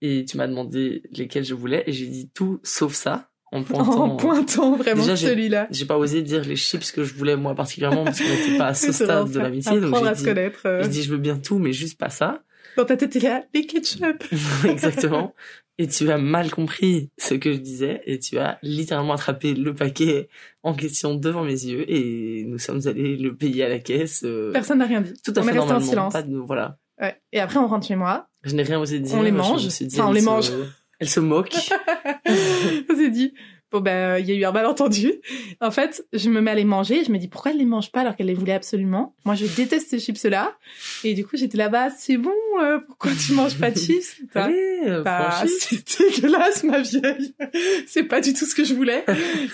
Et 0.01 0.25
tu 0.25 0.37
m'as 0.37 0.47
demandé 0.47 1.03
lesquels 1.11 1.43
je 1.45 1.53
voulais. 1.53 1.83
Et 1.87 1.91
j'ai 1.91 2.07
dit 2.07 2.29
tout 2.33 2.59
sauf 2.63 2.93
ça. 2.93 3.29
En 3.51 3.63
pointant. 3.63 4.03
En 4.03 4.15
pointant 4.15 4.75
vraiment 4.75 5.15
celui-là. 5.15 5.67
J'ai 5.71 5.85
pas 5.85 5.97
osé 5.97 6.21
dire 6.21 6.43
les 6.43 6.55
chips 6.55 6.91
que 6.91 7.03
je 7.03 7.13
voulais 7.15 7.35
moi 7.35 7.55
particulièrement 7.55 8.03
parce 8.03 8.19
qu'on 8.19 8.29
n'était 8.29 8.57
pas 8.57 8.67
à 8.67 8.73
ce 8.75 8.91
stade 8.91 9.31
de 9.31 9.39
l'amitié. 9.39 9.79
Donc 9.79 9.85
Apprendre 9.95 10.05
j'ai 10.05 10.11
à 10.11 10.15
se 10.15 10.19
dit, 10.19 10.25
connaître. 10.25 10.61
euh. 10.65 10.83
j'ai 10.83 10.89
dit 10.89 11.03
je 11.03 11.09
veux 11.11 11.17
bien 11.17 11.37
tout 11.37 11.57
mais 11.57 11.73
juste 11.73 11.97
pas 11.99 12.09
ça. 12.09 12.43
Dans 12.77 12.85
ta 12.85 12.95
tête, 12.95 13.15
il 13.15 13.23
y 13.23 13.27
a 13.27 13.43
les 13.53 13.65
ketchup. 13.65 14.23
Exactement. 14.65 15.33
Et 15.81 15.87
tu 15.87 16.11
as 16.11 16.17
mal 16.17 16.51
compris 16.51 17.09
ce 17.17 17.33
que 17.35 17.53
je 17.53 17.57
disais 17.57 18.01
et 18.05 18.19
tu 18.19 18.37
as 18.37 18.59
littéralement 18.61 19.13
attrapé 19.13 19.53
le 19.53 19.73
paquet 19.73 20.27
en 20.61 20.73
question 20.73 21.15
devant 21.15 21.43
mes 21.45 21.53
yeux 21.63 21.89
et 21.89 22.43
nous 22.45 22.57
sommes 22.59 22.81
allés 22.85 23.15
le 23.15 23.33
payer 23.33 23.63
à 23.63 23.69
la 23.69 23.79
caisse. 23.79 24.23
euh, 24.25 24.51
Personne 24.51 24.79
n'a 24.79 24.85
rien 24.85 24.99
dit. 24.99 25.13
tout 25.23 25.31
à 25.37 25.39
on 25.39 25.43
fait 25.43 25.55
est 25.55 25.59
resté 25.59 25.73
en 25.73 25.79
silence. 25.79 26.11
Pas 26.13 26.21
de, 26.21 26.35
voilà. 26.35 26.77
Ouais. 27.01 27.15
Et 27.31 27.39
après, 27.39 27.59
on 27.59 27.67
rentre 27.67 27.87
chez 27.87 27.95
moi. 27.95 28.27
Je 28.43 28.53
n'ai 28.55 28.63
rien 28.63 28.77
osé 28.79 28.99
dire. 28.99 29.15
On 29.17 29.21
les 29.21 29.31
mange. 29.31 29.65
dit, 29.65 29.87
Enfin, 29.97 30.09
on 30.09 30.11
les 30.11 30.19
se- 30.19 30.25
mange. 30.25 30.51
Elle 30.99 31.07
se 31.09 31.21
moque. 31.21 31.55
on 32.89 32.95
s'est 32.95 33.09
dit, 33.09 33.33
bon 33.71 33.81
ben, 33.81 34.17
il 34.17 34.25
y 34.27 34.31
a 34.31 34.35
eu 34.35 34.43
un 34.45 34.51
malentendu. 34.51 35.13
En 35.61 35.71
fait, 35.71 36.05
je 36.13 36.29
me 36.29 36.39
mets 36.41 36.51
à 36.51 36.55
les 36.55 36.63
manger. 36.65 37.03
Je 37.03 37.11
me 37.11 37.17
dis, 37.17 37.27
pourquoi 37.27 37.51
elle 37.51 37.57
les 37.57 37.65
mange 37.65 37.91
pas 37.91 38.01
alors 38.01 38.15
qu'elle 38.15 38.27
les 38.27 38.33
voulait 38.33 38.53
absolument? 38.53 39.13
Moi, 39.25 39.35
je 39.35 39.45
déteste 39.45 39.89
ces 39.89 39.99
chips-là. 39.99 40.57
Et 41.03 41.13
du 41.13 41.25
coup, 41.25 41.35
j'étais 41.35 41.57
là-bas, 41.57 41.89
c'est 41.89 42.17
bon, 42.17 42.31
euh, 42.61 42.79
pourquoi 42.79 43.11
tu 43.11 43.33
manges 43.33 43.57
pas 43.59 43.69
de 43.71 43.77
chips? 43.79 44.21
Allez, 44.35 44.79
euh, 44.87 45.03
Bah, 45.03 45.43
c'est 45.59 45.99
dégueulasse, 45.99 46.63
ma 46.63 46.81
vieille. 46.81 47.33
c'est 47.87 48.03
pas 48.03 48.21
du 48.21 48.33
tout 48.33 48.45
ce 48.45 48.55
que 48.55 48.63
je 48.63 48.73
voulais. 48.73 49.03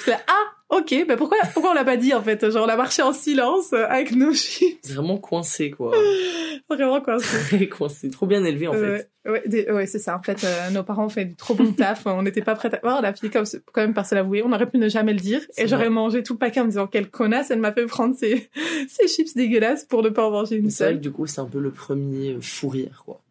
Là, 0.07 0.19
ah, 0.27 0.54
ok, 0.79 1.05
bah 1.07 1.15
pourquoi, 1.17 1.37
pourquoi 1.53 1.71
on 1.71 1.73
l'a 1.73 1.83
pas 1.85 1.97
dit, 1.97 2.13
en 2.13 2.21
fait? 2.21 2.49
Genre, 2.51 2.65
on 2.65 2.69
a 2.69 2.75
marché 2.77 3.01
en 3.01 3.13
silence 3.13 3.73
avec 3.73 4.11
nos 4.15 4.33
chips. 4.33 4.79
Vraiment 4.89 5.17
coincé 5.17 5.71
quoi. 5.71 5.91
Vraiment, 6.69 6.99
c'est- 7.19 7.67
coincé. 7.69 8.09
Trop 8.09 8.25
bien 8.25 8.43
élevé 8.43 8.67
en 8.67 8.73
fait. 8.73 9.07
Ouais, 9.25 9.31
ouais, 9.31 9.43
des- 9.45 9.69
ouais, 9.71 9.85
c'est 9.85 9.99
ça. 9.99 10.17
En 10.17 10.23
fait, 10.23 10.43
euh, 10.43 10.69
nos 10.71 10.81
parents 10.83 11.05
ont 11.05 11.09
fait 11.09 11.25
du 11.25 11.35
trop 11.35 11.53
bon 11.53 11.71
taf. 11.73 12.05
On 12.07 12.23
n'était 12.23 12.41
pas 12.41 12.55
prêts 12.55 12.73
à... 12.73 12.79
Oh, 12.83 13.01
la 13.01 13.13
fille, 13.13 13.29
comme, 13.29 13.45
quand 13.71 13.81
même, 13.81 13.93
par 13.93 14.05
se 14.07 14.15
l'avouer. 14.15 14.41
On 14.43 14.51
aurait 14.51 14.69
pu 14.69 14.77
ne 14.79 14.89
jamais 14.89 15.13
le 15.13 15.19
dire. 15.19 15.41
Et 15.57 15.67
j'aurais 15.67 15.89
mangé 15.89 16.23
tout 16.23 16.33
le 16.33 16.39
paquet 16.39 16.61
en 16.61 16.65
me 16.65 16.69
disant, 16.69 16.87
quelle 16.87 17.09
connasse, 17.09 17.51
elle 17.51 17.59
m'a 17.59 17.71
fait 17.71 17.85
prendre 17.85 18.15
ces, 18.15 18.49
ces 18.89 19.07
chips 19.07 19.35
dégueulasses 19.35 19.83
pour 19.85 20.01
ne 20.01 20.09
pas 20.09 20.25
en 20.27 20.31
manger 20.31 20.55
une 20.55 20.65
Mais 20.65 20.69
C'est 20.71 20.83
vrai 20.85 20.93
seule. 20.93 20.97
que 21.01 21.03
du 21.03 21.11
coup 21.11 21.27
c'est 21.27 21.41
un 21.41 21.45
peu 21.45 21.59
le 21.59 21.71
premier 21.71 22.37
fou 22.41 22.69
rire 22.69 23.03
quoi. 23.05 23.21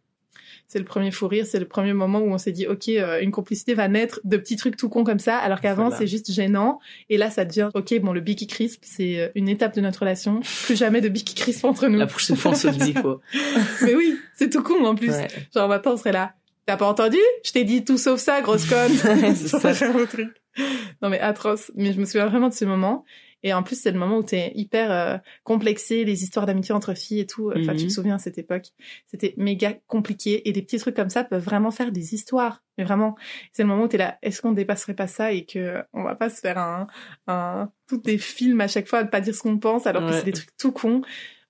C'est 0.75 0.81
le 0.81 0.85
premier 0.85 1.12
fou 1.12 1.29
rire, 1.29 1.47
c'est 1.47 1.61
le 1.61 1.69
premier 1.69 1.93
moment 1.93 2.19
où 2.19 2.32
on 2.32 2.37
s'est 2.37 2.50
dit, 2.50 2.67
ok, 2.67 2.88
euh, 2.88 3.21
une 3.21 3.31
complicité 3.31 3.75
va 3.75 3.87
naître 3.87 4.19
de 4.25 4.37
petits 4.37 4.56
trucs 4.56 4.76
tout 4.76 4.88
cons 4.88 5.05
comme 5.05 5.21
ça, 5.21 5.37
alors 5.38 5.61
qu'avant 5.61 5.85
Voilà. 5.85 5.99
c'est 5.99 6.09
juste 6.09 6.32
gênant. 6.32 6.81
Et 7.11 7.17
là, 7.17 7.31
ça 7.31 7.44
devient, 7.44 7.69
ok, 7.75 8.00
bon, 8.00 8.12
le 8.12 8.21
Bicky 8.21 8.49
Crisp, 8.49 8.81
c'est 8.85 9.21
euh, 9.21 9.29
une 9.37 9.49
étape 9.49 9.73
de 9.76 9.81
notre 9.81 10.00
relation. 10.00 10.41
Plus 10.65 10.75
jamais 10.75 11.00
de 11.00 11.09
Bicky 11.09 11.37
Crisp 11.37 11.65
entre 11.65 11.87
nous. 11.87 11.97
La 11.97 12.09
prochaine 12.09 12.35
fois 12.35 12.50
on 12.50 12.55
se 12.56 12.67
le 12.67 12.75
dit 12.75 12.93
quoi. 12.93 13.21
Mais 13.82 13.94
oui, 13.94 14.19
c'est 14.35 14.50
tout 14.50 14.65
con 14.65 14.85
en 14.85 14.97
plus. 14.97 15.11
Ouais. 15.11 15.29
Genre 15.55 15.69
maintenant, 15.69 15.93
on 15.93 15.97
serait 15.97 16.11
là. 16.11 16.35
T'as 16.67 16.76
pas 16.76 16.87
entendu? 16.88 17.19
Je 17.45 17.52
t'ai 17.52 17.62
dit 17.62 17.85
tout 17.85 17.97
sauf 17.97 18.19
ça, 18.19 18.40
grosse 18.40 18.64
conne. 18.66 18.90
C'est 19.37 19.47
ça. 19.75 19.87
Un 19.87 20.07
truc. 20.07 20.28
Non 21.02 21.08
mais 21.08 21.20
atroce. 21.20 21.70
Mais 21.75 21.92
je 21.92 22.00
me 22.00 22.04
souviens 22.04 22.26
vraiment 22.28 22.49
de 22.49 22.54
ce 22.54 22.64
moment. 22.64 23.04
Et 23.46 23.52
en 23.52 23.62
plus, 23.62 23.78
c'est 23.78 23.90
le 23.92 23.99
moment 23.99 24.16
où 24.16 24.23
t'es 24.23 24.52
hyper 24.54 24.90
euh, 24.90 25.18
complexé, 25.42 26.04
les 26.06 26.23
histoires 26.23 26.46
d'amitié 26.46 26.75
entre 26.75 26.94
filles 26.94 27.20
et 27.20 27.26
tout. 27.26 27.50
Enfin, 27.54 27.75
tu 27.75 27.82
Mhm. 27.82 27.88
te 27.88 27.92
souviens 27.92 28.14
à 28.14 28.18
cette 28.18 28.38
époque, 28.38 28.68
c'était 29.06 29.34
méga 29.37 29.75
compliqué. 29.87 30.49
Et 30.49 30.52
des 30.52 30.62
petits 30.62 30.78
trucs 30.78 30.96
comme 30.96 31.11
ça 31.11 31.25
peuvent 31.25 31.44
vraiment 31.44 31.70
faire 31.70 31.92
des 31.92 32.14
histoires. 32.14 32.62
Mais 32.78 32.84
vraiment, 32.84 33.16
c'est 33.52 33.62
le 33.62 33.68
moment 33.68 33.84
où 33.84 33.88
t'es 33.88 33.99
là. 33.99 34.16
Est-ce 34.23 34.40
qu'on 34.40 34.52
dépasserait 34.52 34.94
pas 34.94 35.08
ça 35.08 35.32
et 35.32 35.44
que 35.44 35.82
on 35.92 36.02
va 36.04 36.14
pas 36.14 36.30
se 36.30 36.40
faire 36.40 36.56
un, 36.56 36.87
un 37.26 37.70
tous 37.87 37.99
des 37.99 38.16
films 38.16 38.62
à 38.62 38.66
chaque 38.68 38.88
fois 38.88 39.00
à 39.00 39.04
ne 39.04 39.08
pas 39.08 39.20
dire 39.20 39.34
ce 39.34 39.42
qu'on 39.42 39.58
pense 39.58 39.87
alors 39.87 40.06
que 40.06 40.12
c'est 40.20 40.25
des 40.25 40.32
trucs 40.32 40.56
tout 40.56 40.73
cons. 40.73 41.02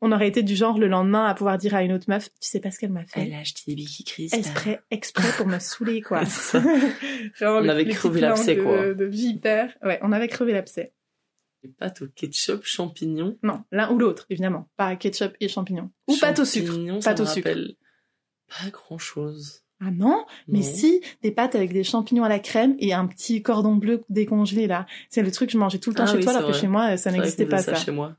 On 0.07 0.13
aurait 0.13 0.29
été 0.29 0.43
du 0.43 0.55
genre 0.55 0.79
le 0.79 0.87
lendemain 0.87 1.25
à 1.27 1.35
pouvoir 1.35 1.57
dire 1.59 1.75
à 1.75 1.83
une 1.83 1.93
autre 1.93 2.05
meuf, 2.09 2.29
tu 2.41 2.49
sais 2.49 2.61
pas 2.61 2.71
ce 2.71 2.79
qu'elle 2.79 2.93
m'a 2.93 3.05
fait. 3.05 3.23
Elle 3.23 3.33
a 3.35 3.39
acheté 3.39 3.63
des 3.67 3.75
Bicky 3.75 4.05
Crisp. 4.05 4.35
Exprès, 4.35 4.81
exprès 4.91 5.29
pour 5.37 5.47
me 5.47 5.59
saouler, 5.59 6.03
quoi. 6.03 6.25
Ça. 6.27 6.59
Vraiment, 7.39 7.57
On 7.57 7.61
les- 7.61 7.71
avait 7.71 7.85
les 7.85 7.95
crevé 7.95 8.21
l'abcès, 8.21 8.57
de- 8.57 8.63
quoi. 8.63 8.95
De 8.95 9.05
vipère. 9.05 9.71
Ouais, 9.83 9.99
on 10.03 10.13
avait 10.13 10.29
crevé 10.29 10.53
l'abcès. 10.53 10.93
Des 11.63 11.71
pâtes 11.71 12.03
au 12.03 12.07
ketchup, 12.09 12.61
champignons. 12.65 13.39
Non, 13.43 13.65
l'un 13.73 13.91
ou 13.91 13.99
l'autre, 13.99 14.27
évidemment. 14.29 14.69
Pas 14.77 14.95
ketchup 14.97 15.35
et 15.41 15.49
champignons. 15.49 15.91
Ou 16.09 16.17
pâte 16.19 16.39
au 16.39 16.45
sucre. 16.45 16.75
Ça 17.01 17.11
Pâte 17.11 17.21
au 17.21 17.27
sucre. 17.27 17.49
Pas 18.49 18.71
grand 18.71 18.99
chose. 18.99 19.63
Ah 19.81 19.91
non? 19.91 20.25
Mais 20.47 20.63
si, 20.63 21.01
des 21.23 21.31
pâtes 21.31 21.55
avec 21.57 21.73
des 21.73 21.83
champignons 21.83 22.23
à 22.25 22.29
la 22.29 22.39
crème 22.39 22.77
et 22.79 22.93
un 22.95 23.07
petit 23.07 23.43
cordon 23.43 23.75
bleu 23.75 24.03
décongelé, 24.09 24.67
là. 24.67 24.87
C'est 25.11 25.23
le 25.23 25.31
truc 25.33 25.49
que 25.49 25.53
je 25.55 25.59
mangeais 25.59 25.79
tout 25.79 25.91
le 25.91 25.97
temps 25.97 26.05
Ah 26.07 26.11
chez 26.13 26.19
oui, 26.19 26.23
toi, 26.23 26.33
alors 26.33 26.47
que 26.47 26.53
vrai. 26.53 26.61
chez 26.61 26.69
moi, 26.69 26.97
ça 26.97 27.11
n'existait 27.11 27.47
pas, 27.47 27.59
ça. 27.59 27.75
chez 27.75 27.91
moi. 27.91 28.15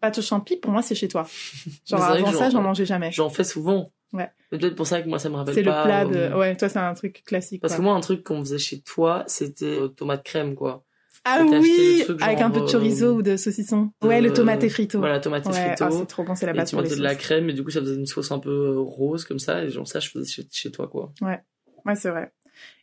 Pâte 0.00 0.18
au 0.18 0.22
champi, 0.22 0.56
pour 0.56 0.72
moi, 0.72 0.82
c'est 0.82 0.94
chez 0.94 1.08
toi. 1.08 1.26
Genre, 1.86 2.02
avant 2.02 2.32
ça, 2.32 2.50
j'en- 2.50 2.62
mangeais 2.62 2.86
jamais. 2.86 3.12
J'en 3.12 3.28
fais 3.30 3.44
souvent. 3.44 3.92
Ouais. 4.12 4.30
Peut-être 4.50 4.74
pour 4.74 4.86
ça 4.86 5.00
que 5.02 5.08
moi 5.08 5.18
ça 5.20 5.28
me 5.28 5.36
rappelle 5.36 5.54
C'est 5.54 5.62
le 5.62 5.70
pas. 5.70 5.84
plat 5.84 6.04
de... 6.04 6.34
Ouais, 6.34 6.56
toi, 6.56 6.68
c'est 6.68 6.78
un 6.80 6.94
truc 6.94 7.22
classique, 7.24 7.60
Parce 7.60 7.74
quoi. 7.74 7.78
que 7.78 7.82
moi 7.82 7.94
un 7.94 8.00
truc 8.00 8.24
qu'on 8.24 8.40
faisait 8.40 8.58
chez 8.58 8.80
toi, 8.80 9.22
c'était 9.28 9.78
euh, 9.78 9.88
tomate 9.88 10.24
crème 10.24 10.54
quoi. 10.56 10.84
Ah 11.24 11.44
oui 11.44 12.02
Avec 12.20 12.40
un 12.40 12.50
peu 12.50 12.60
de 12.62 12.66
chorizo 12.66 13.06
euh, 13.06 13.12
ou 13.12 13.22
de 13.22 13.36
saucisson. 13.36 13.92
Ouais, 14.02 14.20
le 14.20 14.32
tomate 14.32 14.64
et 14.64 14.68
frito. 14.70 14.98
Voilà, 14.98 15.20
tomate 15.20 15.44
et 15.46 15.50
Ouais, 15.50 15.54
frito. 15.76 15.84
ah, 15.84 15.90
c'est 15.92 16.06
trop 16.06 16.24
bon, 16.24 16.34
c'est 16.34 16.46
la 16.46 16.52
et 16.52 16.56
base 16.56 16.70
tu 16.70 16.74
pour 16.76 16.82
les 16.82 16.88
mettais 16.88 16.98
de 16.98 17.04
la 17.04 17.14
crème 17.14 17.50
et 17.50 17.52
du 17.52 17.62
coup 17.62 17.70
ça 17.70 17.80
faisait 17.80 17.94
une 17.94 18.06
sauce 18.06 18.32
un 18.32 18.38
peu 18.40 18.50
euh, 18.50 18.78
rose 18.80 19.24
comme 19.24 19.38
ça 19.38 19.62
et 19.62 19.70
genre 19.70 19.86
ça 19.86 20.00
je 20.00 20.08
faisais 20.08 20.28
chez, 20.28 20.48
chez 20.50 20.70
toi 20.72 20.88
quoi. 20.88 21.12
Ouais, 21.20 21.40
c'est 21.94 22.10
vrai. 22.10 22.32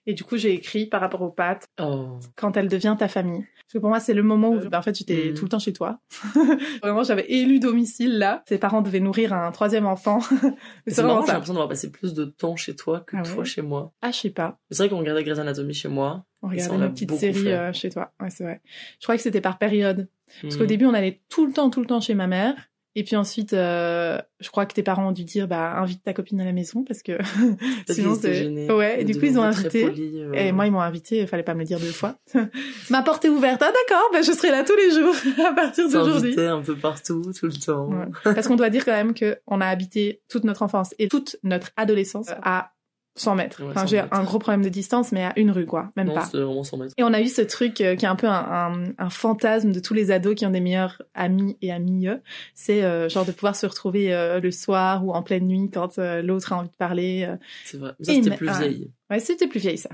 Et 0.08 0.14
du 0.14 0.24
coup, 0.24 0.38
j'ai 0.38 0.54
écrit 0.54 0.86
par 0.88 1.02
rapport 1.02 1.22
aux 1.22 1.30
pâtes 1.32 1.68
Oh. 1.80 2.18
quand 2.36 2.58
elle 2.58 2.68
devient 2.70 2.96
ta 2.98 3.08
famille. 3.08 3.42
Parce 3.42 3.74
que 3.74 3.78
pour 3.80 3.90
moi, 3.90 4.00
c'est 4.00 4.14
le 4.14 4.24
moment 4.24 4.50
où, 4.50 4.56
Euh, 4.60 4.70
bah, 4.70 4.80
en 4.80 4.82
fait, 4.82 4.98
j'étais 4.98 5.32
mm. 5.32 5.34
tout 5.36 5.44
le 5.46 5.50
temps 5.50 5.60
chez 5.60 5.74
toi. 5.74 6.00
vraiment, 6.82 7.04
j'avais 7.04 7.26
élu 7.30 7.60
domicile 7.60 8.18
là. 8.18 8.42
Ses 8.48 8.58
parents 8.58 8.82
devaient 8.82 9.02
nourrir 9.02 9.34
un 9.34 9.52
troisième 9.52 9.86
enfant. 9.86 10.20
Mais 10.86 10.94
C'est 10.94 11.04
marrant, 11.04 11.22
j'ai 11.26 11.34
l'impression 11.34 11.54
d'avoir 11.54 11.68
passé 11.70 11.92
plus 11.92 12.14
de 12.14 12.24
temps 12.26 12.56
chez 12.56 12.76
toi 12.76 13.02
que 13.02 13.18
Ah 13.18 13.24
toi 13.24 13.40
ouais 13.40 13.46
chez 13.46 13.62
moi. 13.62 13.92
Ah, 14.02 14.12
je 14.12 14.18
sais 14.20 14.30
pas. 14.30 14.58
C'est 14.72 14.78
vrai 14.84 14.90
qu'on 14.90 15.00
regardait 15.00 15.24
Grey's 15.24 15.40
Anatomy 15.40 15.74
chez 15.74 15.90
moi. 15.90 16.26
On 16.42 16.48
regardait 16.48 16.78
nos 16.78 16.90
petites 16.90 17.12
séries 17.14 17.52
euh, 17.52 17.74
chez 17.74 17.90
toi. 17.90 18.14
Ouais, 18.22 18.30
c'est 18.30 18.44
vrai. 18.46 18.62
Je 19.00 19.06
crois 19.06 19.16
que 19.18 19.22
c'était 19.22 19.42
par 19.42 19.58
période. 19.58 20.08
Parce 20.42 20.56
qu'au 20.56 20.64
Mhm. 20.64 20.68
début, 20.68 20.86
on 20.86 20.94
allait 20.94 21.22
tout 21.30 21.46
le 21.46 21.52
temps, 21.52 21.70
tout 21.70 21.82
le 21.82 21.88
temps 21.88 22.00
chez 22.00 22.14
ma 22.16 22.28
mère. 22.28 22.56
Et 23.00 23.04
puis 23.04 23.16
ensuite, 23.16 23.54
euh, 23.54 24.20
je 24.40 24.50
crois 24.50 24.66
que 24.66 24.74
tes 24.74 24.82
parents 24.82 25.10
ont 25.10 25.12
dû 25.12 25.24
dire, 25.24 25.48
bah, 25.48 25.78
invite 25.78 26.04
ta 26.04 26.14
copine 26.14 26.42
à 26.42 26.46
la 26.46 26.52
maison 26.52 26.84
parce 26.84 27.04
que 27.04 27.12
sinon 27.88 28.18
c'est. 28.20 28.72
Ouais, 28.72 29.00
et 29.00 29.04
du 29.04 29.14
coup, 29.14 29.26
ils 29.26 29.38
ont 29.38 29.44
invité. 29.44 29.86
euh. 29.86 30.34
Et 30.34 30.52
moi, 30.52 30.66
ils 30.66 30.72
m'ont 30.72 30.82
invité, 30.82 31.20
il 31.20 31.28
fallait 31.28 31.44
pas 31.44 31.54
me 31.54 31.60
le 31.60 31.66
dire 31.66 31.80
deux 31.80 31.92
fois. 31.92 32.16
Ma 32.90 33.04
porte 33.04 33.24
est 33.24 33.30
ouverte. 33.30 33.62
Ah, 33.62 33.72
d'accord, 33.72 34.10
ben, 34.12 34.24
je 34.24 34.32
serai 34.32 34.50
là 34.50 34.64
tous 34.64 34.76
les 34.76 34.90
jours 34.90 35.14
à 35.46 35.54
partir 35.54 35.88
d'aujourd'hui. 35.88 36.40
Un 36.40 36.64
peu 36.64 36.76
partout, 36.76 37.22
tout 37.40 37.46
le 37.46 37.54
temps. 37.54 37.88
Ouais. 37.88 38.34
Parce 38.34 38.48
qu'on 38.48 38.56
doit 38.56 38.72
dire 38.72 38.84
quand 38.84 38.94
même 38.94 39.14
que 39.14 39.38
on 39.46 39.62
a 39.62 39.68
habité 39.68 40.24
toute 40.28 40.44
notre 40.44 40.64
enfance 40.64 40.96
et 40.98 41.08
toute 41.08 41.36
notre 41.44 41.70
adolescence 41.78 42.30
à 42.42 42.72
100 43.20 43.36
mètres. 43.36 43.62
Ouais, 43.62 43.70
enfin, 43.72 43.82
100 43.82 43.88
j'ai 43.88 44.00
un 44.00 44.24
gros 44.24 44.40
problème 44.40 44.64
de 44.64 44.70
distance, 44.70 45.12
mais 45.12 45.24
à 45.24 45.34
une 45.38 45.52
rue, 45.52 45.66
quoi. 45.66 45.92
Même 45.96 46.08
non, 46.08 46.16
pas. 46.16 46.30
vraiment 46.34 46.64
100 46.64 46.78
mètres. 46.78 46.94
Et 46.98 47.04
on 47.04 47.14
a 47.14 47.22
eu 47.22 47.28
ce 47.28 47.42
truc 47.42 47.82
euh, 47.82 47.96
qui 47.96 48.06
est 48.06 48.08
un 48.08 48.16
peu 48.16 48.28
un, 48.28 48.34
un, 48.34 48.84
un 48.98 49.10
fantasme 49.10 49.72
de 49.72 49.80
tous 49.80 49.94
les 49.94 50.12
ados 50.12 50.36
qui 50.36 50.46
ont 50.46 50.52
des 50.52 50.60
meilleurs 50.60 51.02
amis 51.14 51.58
et 51.62 51.72
amies. 51.72 52.08
C'est 52.54 52.84
euh, 52.84 53.10
genre 53.10 53.26
de 53.26 53.32
pouvoir 53.32 53.56
se 53.56 53.66
retrouver 53.66 54.14
euh, 54.14 54.40
le 54.40 54.52
soir 54.52 55.06
ou 55.06 55.12
en 55.12 55.24
pleine 55.24 55.48
nuit 55.48 55.70
quand 55.72 55.98
l'autre 55.98 56.54
a 56.54 56.58
envie 56.58 56.70
de 56.70 56.76
parler. 56.76 57.28
C'est 57.66 57.78
vrai. 57.78 57.94
Mais 58.00 58.06
ça, 58.06 58.14
c'était 58.14 58.36
plus 58.36 58.50
ah. 58.50 58.60
vieille. 58.60 58.92
Ouais, 59.10 59.20
c'était 59.20 59.48
plus 59.48 59.60
vieille 59.60 59.78
ça. 59.78 59.90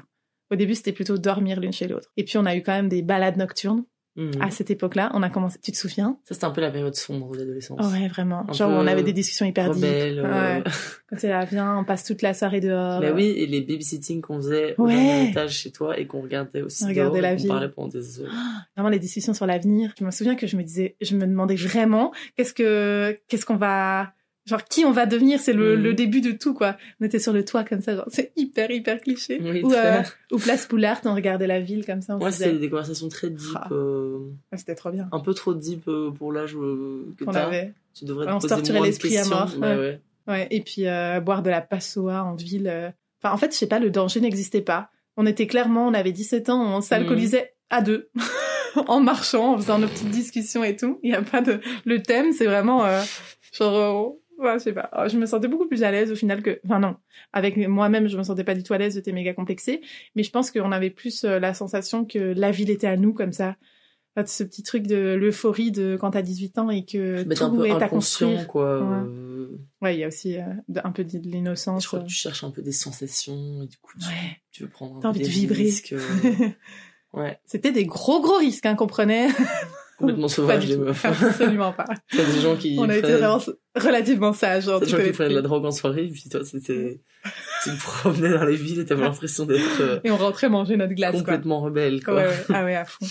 Au 0.51 0.56
début, 0.56 0.75
c'était 0.75 0.92
plutôt 0.92 1.18
dormir 1.18 1.60
l'une 1.60 1.74
chez 1.74 1.88
l'autre. 1.88 2.10
Et 2.18 2.24
puis, 2.24 2.38
on 2.38 2.46
a 2.46 2.56
eu 2.56 2.62
quand 2.62 2.74
même 2.74 2.89
des 2.89 3.01
balades 3.01 3.38
nocturnes. 3.38 3.86
Mhm. 4.15 4.41
À 4.41 4.51
cette 4.51 4.70
époque-là, 4.70 5.10
on 5.15 5.24
a 5.24 5.29
commencé. 5.32 5.58
Tu 5.63 5.72
te 5.72 5.77
souviens? 5.77 6.20
Ça, 6.24 6.36
c'était 6.36 6.46
un 6.46 6.51
peu 6.51 6.62
la 6.62 6.70
période 6.70 6.93
sombre 6.93 7.32
de 7.34 7.39
l'adolescence. 7.39 7.79
Oh 7.82 7.88
ouais, 7.91 8.08
vraiment. 8.08 8.46
Un 8.48 8.53
Genre 8.53 8.70
où 8.70 8.74
on 8.74 8.86
avait 8.86 9.01
des 9.01 9.12
discussions 9.13 9.46
hyper 9.46 9.72
deep. 9.72 9.84
Rebelle. 9.84 10.20
euh, 10.20 10.58
Ouais. 10.60 10.63
Quand 11.10 11.15
t'es 11.17 11.29
là, 11.29 11.46
viens, 11.46 11.77
on 11.79 11.84
passe 11.84 12.03
toute 12.03 12.22
la 12.22 12.34
soirée 12.36 12.60
dehors. 12.60 13.00
Mais 13.00 13.12
oui, 13.12 13.25
et 13.38 13.48
les 13.48 13.62
babysitting 13.62 14.22
qu'on 14.22 14.38
faisait 14.38 14.75
au 14.77 14.84
Ouais. 14.86 14.93
dernier 14.93 15.29
étage 15.29 15.51
chez 15.58 15.72
toi 15.72 15.98
et 15.98 16.05
qu'on 16.05 16.22
regardait 16.22 16.62
aussi 16.62 16.84
On 16.84 16.88
regardait 16.89 17.10
dehors 17.20 17.22
la 17.24 17.32
et 17.32 17.36
qu'on 17.36 17.41
ville. 17.41 17.48
parlait 17.50 17.70
pendant 17.70 17.88
des 17.88 18.20
heures. 18.22 18.32
Vraiment 18.75 18.89
les 18.89 19.00
discussions 19.00 19.34
sur 19.34 19.48
l'avenir. 19.48 19.93
Je 20.00 20.05
me 20.05 20.12
souviens 20.12 20.36
que 20.36 20.46
je 20.46 20.58
me 20.58 20.63
disais, 20.63 20.96
je 21.01 21.15
me 21.15 21.25
demandais 21.25 21.55
vraiment 21.55 22.12
qu'est-ce 22.38 22.53
que, 22.53 23.20
qu'est-ce 23.27 23.46
qu'on 23.48 23.55
va, 23.58 24.13
genre 24.46 24.64
qui 24.66 24.84
on 24.86 24.92
va 24.92 25.06
devenir. 25.06 25.40
C'est 25.40 25.54
le, 25.54 25.76
le 25.76 25.94
début 25.94 26.22
de 26.22 26.32
tout 26.32 26.54
quoi. 26.54 26.78
On 27.02 27.06
était 27.06 27.20
sur 27.20 27.34
le 27.34 27.44
toit 27.46 27.64
comme 27.64 27.82
ça, 27.82 27.96
genre 27.96 28.06
c'est 28.10 28.32
hyper 28.36 28.72
hyper 28.72 29.00
cliché. 29.02 29.40
Oui, 29.42 29.62
ou, 29.64 29.74
euh, 29.74 30.02
ou 30.32 30.38
place 30.38 30.66
Poulard, 30.66 31.00
on 31.06 31.16
regardait 31.16 31.48
la 31.48 31.60
ville 31.60 31.86
comme 31.86 32.02
ça. 32.02 32.16
On 32.18 32.20
Ouais, 32.24 32.32
c'était 32.32 32.54
des 32.58 32.70
conversations 32.70 33.10
très 33.10 33.30
deep. 33.30 33.48
Ah. 33.56 33.68
euh, 33.72 34.20
ah, 34.52 34.58
c'était 34.58 34.76
trop 34.76 34.92
bien. 34.92 35.08
un 35.12 35.20
peu 35.20 35.34
trop 35.34 35.54
deep 35.54 35.88
euh, 35.88 36.12
pour 36.12 36.32
l'âge 36.32 36.56
euh, 36.56 37.14
que 37.18 37.24
Qu'on 37.26 37.32
t'as. 37.32 37.48
avait. 37.48 37.74
Tu 37.94 38.06
devrais 38.06 38.26
Ouais, 38.26 38.32
te 38.40 38.46
on 38.54 38.64
se 38.66 38.72
moins 38.74 38.86
l'esprit 38.86 39.18
à 39.18 39.26
mort, 39.26 39.52
Ouais, 39.60 39.76
ouais. 39.78 40.00
ouais. 40.28 40.48
Et 40.52 40.62
puis 40.62 40.88
euh, 40.88 41.20
boire 41.20 41.44
de 41.44 41.50
la 41.50 41.62
passoa 41.62 42.24
en 42.24 42.36
ville. 42.36 42.94
Enfin, 43.24 43.34
en 43.34 43.38
fait, 43.38 43.52
je 43.54 43.58
sais 43.58 43.68
pas, 43.68 43.80
le 43.80 43.90
danger 43.90 44.20
n'existait 44.20 44.62
pas. 44.62 44.90
On 45.16 45.26
était 45.28 45.46
clairement, 45.48 45.88
on 45.88 45.94
avait 45.94 46.12
17 46.12 46.50
ans, 46.50 46.76
on 46.76 46.82
s'alcoolisait 46.82 47.54
à 47.70 47.82
deux, 47.82 48.10
en 48.88 49.00
marchant, 49.00 49.54
en 49.54 49.58
faisant 49.58 49.78
nos 49.80 49.88
petites 49.88 50.10
discussions 50.10 50.64
et 50.64 50.76
tout. 50.76 51.00
Il 51.04 51.12
y 51.12 51.14
a 51.14 51.22
pas 51.22 51.42
de. 51.42 51.60
Le 51.86 52.02
thème, 52.02 52.34
c'est 52.34 52.46
vraiment 52.46 52.84
euh, 52.84 53.02
genre. 53.54 54.16
Ouais, 54.40 54.54
je 54.56 54.60
sais 54.63 54.74
pas. 54.74 54.90
Oh, 54.98 55.08
Je 55.10 55.18
me 55.18 55.25
sentais 55.25 55.48
beaucoup 55.48 55.68
plus 55.68 55.84
à 55.84 55.92
l'aise 55.92 56.12
au 56.12 56.16
final 56.16 56.42
que. 56.42 56.60
Enfin 56.66 56.80
non, 56.80 56.96
avec 57.34 57.58
moi-même, 57.58 58.08
je 58.08 58.18
me 58.18 58.24
sentais 58.24 58.44
pas 58.44 58.56
du 58.56 58.63
tout 58.63 58.74
à 58.74 58.78
l'aise. 58.78 58.96
J'étais 58.96 59.12
méga 59.12 59.34
complexée. 59.34 59.82
Mais 60.16 60.24
je 60.24 60.32
pense 60.32 60.52
qu'on 60.52 60.72
avait 60.72 60.90
plus 60.90 61.24
euh, 61.24 61.40
la 61.40 61.54
sensation 61.54 62.06
que 62.06 62.20
la 62.20 62.52
ville 62.52 62.70
était 62.70 62.88
à 62.88 62.98
nous 62.98 63.13
comme 63.13 63.34
ça. 63.34 63.56
Enfin, 64.16 64.28
ce 64.28 64.44
petit 64.44 64.62
truc 64.62 64.86
de 64.86 65.16
l'euphorie 65.16 65.72
de 65.72 65.98
quand 66.00 66.12
t'as 66.12 66.22
18 66.22 66.60
ans 66.60 66.70
et 66.70 66.86
que 66.86 67.24
Mais 67.28 67.34
t'es 67.36 67.42
un 67.42 67.50
tout 67.50 67.58
peu 67.58 67.66
est 67.68 67.72
à 67.82 67.90
construire. 67.90 68.46
quoi. 68.48 68.80
Ouais. 68.82 69.08
euh, 69.08 69.58
Ouais, 69.82 69.96
il 69.96 70.00
y 70.00 70.04
a 70.04 70.08
aussi 70.08 70.38
euh, 70.38 70.44
de- 70.68 70.82
un 70.84 70.92
peu 70.92 71.04
de 71.04 71.18
de 71.18 71.28
l'innocence. 71.30 71.82
Je 71.84 71.88
crois 71.88 72.00
que 72.02 72.06
tu 72.06 72.13
cherches 72.13 72.44
un 72.44 72.52
peu 72.52 72.62
des 72.62 72.72
sensations 72.72 73.63
et 73.63 73.68
du 73.68 73.78
coup, 73.78 73.94
tu, 74.00 74.06
Ouais. 74.08 74.38
tu 74.52 74.63
veux 74.63 74.70
prendre 74.70 74.98
un 74.98 75.00
peu 75.02 75.08
envie 75.08 75.20
de 75.22 75.25
des 75.25 75.30
vibrer. 75.32 75.56
risques. 75.63 75.94
euh, 75.94 76.00
ouais, 77.13 77.40
C'était 77.46 77.72
des 77.72 77.86
gros 77.88 78.22
gros 78.22 78.38
risques 78.38 78.66
hein, 78.68 78.75
qu'on 78.75 78.86
prenait. 78.88 79.30
complètement 79.98 80.28
sauvage, 80.28 80.70
tout. 80.70 80.80
meufs. 80.80 81.06
Absolument 81.06 81.72
pas. 81.74 81.86
T'as 82.12 82.26
des 82.26 82.40
gens 82.42 82.56
qui 82.56 82.76
On 82.80 82.90
a 82.90 82.94
été 82.94 83.02
prennent- 83.04 83.16
vraiment 83.18 83.40
relativement 83.76 84.34
sages. 84.34 84.66
des 84.66 84.72
gens 84.72 84.80
qui 84.80 85.04
cas, 85.04 85.12
prenaient 85.14 85.30
de 85.30 85.36
la 85.36 85.42
drogue 85.42 85.66
en 85.66 85.72
soirée, 85.72 86.06
et 86.06 86.10
puis 86.10 86.30
toi, 86.30 86.44
c'était, 86.44 87.02
tu 87.64 87.70
te 87.72 87.82
promenais 87.82 88.32
dans 88.34 88.46
les 88.46 88.56
villes 88.56 88.80
et 88.80 88.86
t'avais 88.86 89.04
l'impression 89.04 89.46
d'être 89.46 89.82
euh, 89.82 90.00
Et 90.04 90.12
on 90.12 90.18
rentrait 90.18 90.50
manger 90.50 90.78
notre 90.78 90.94
glace. 90.94 91.12
Quoi. 91.12 91.20
complètement 91.22 91.62
rebelle, 91.62 92.04
quoi. 92.04 92.16
Ouais, 92.16 92.28
ouais. 92.28 92.34
Ah 92.54 92.64
ouais, 92.66 92.76
à 92.76 92.86
fond. 92.86 93.06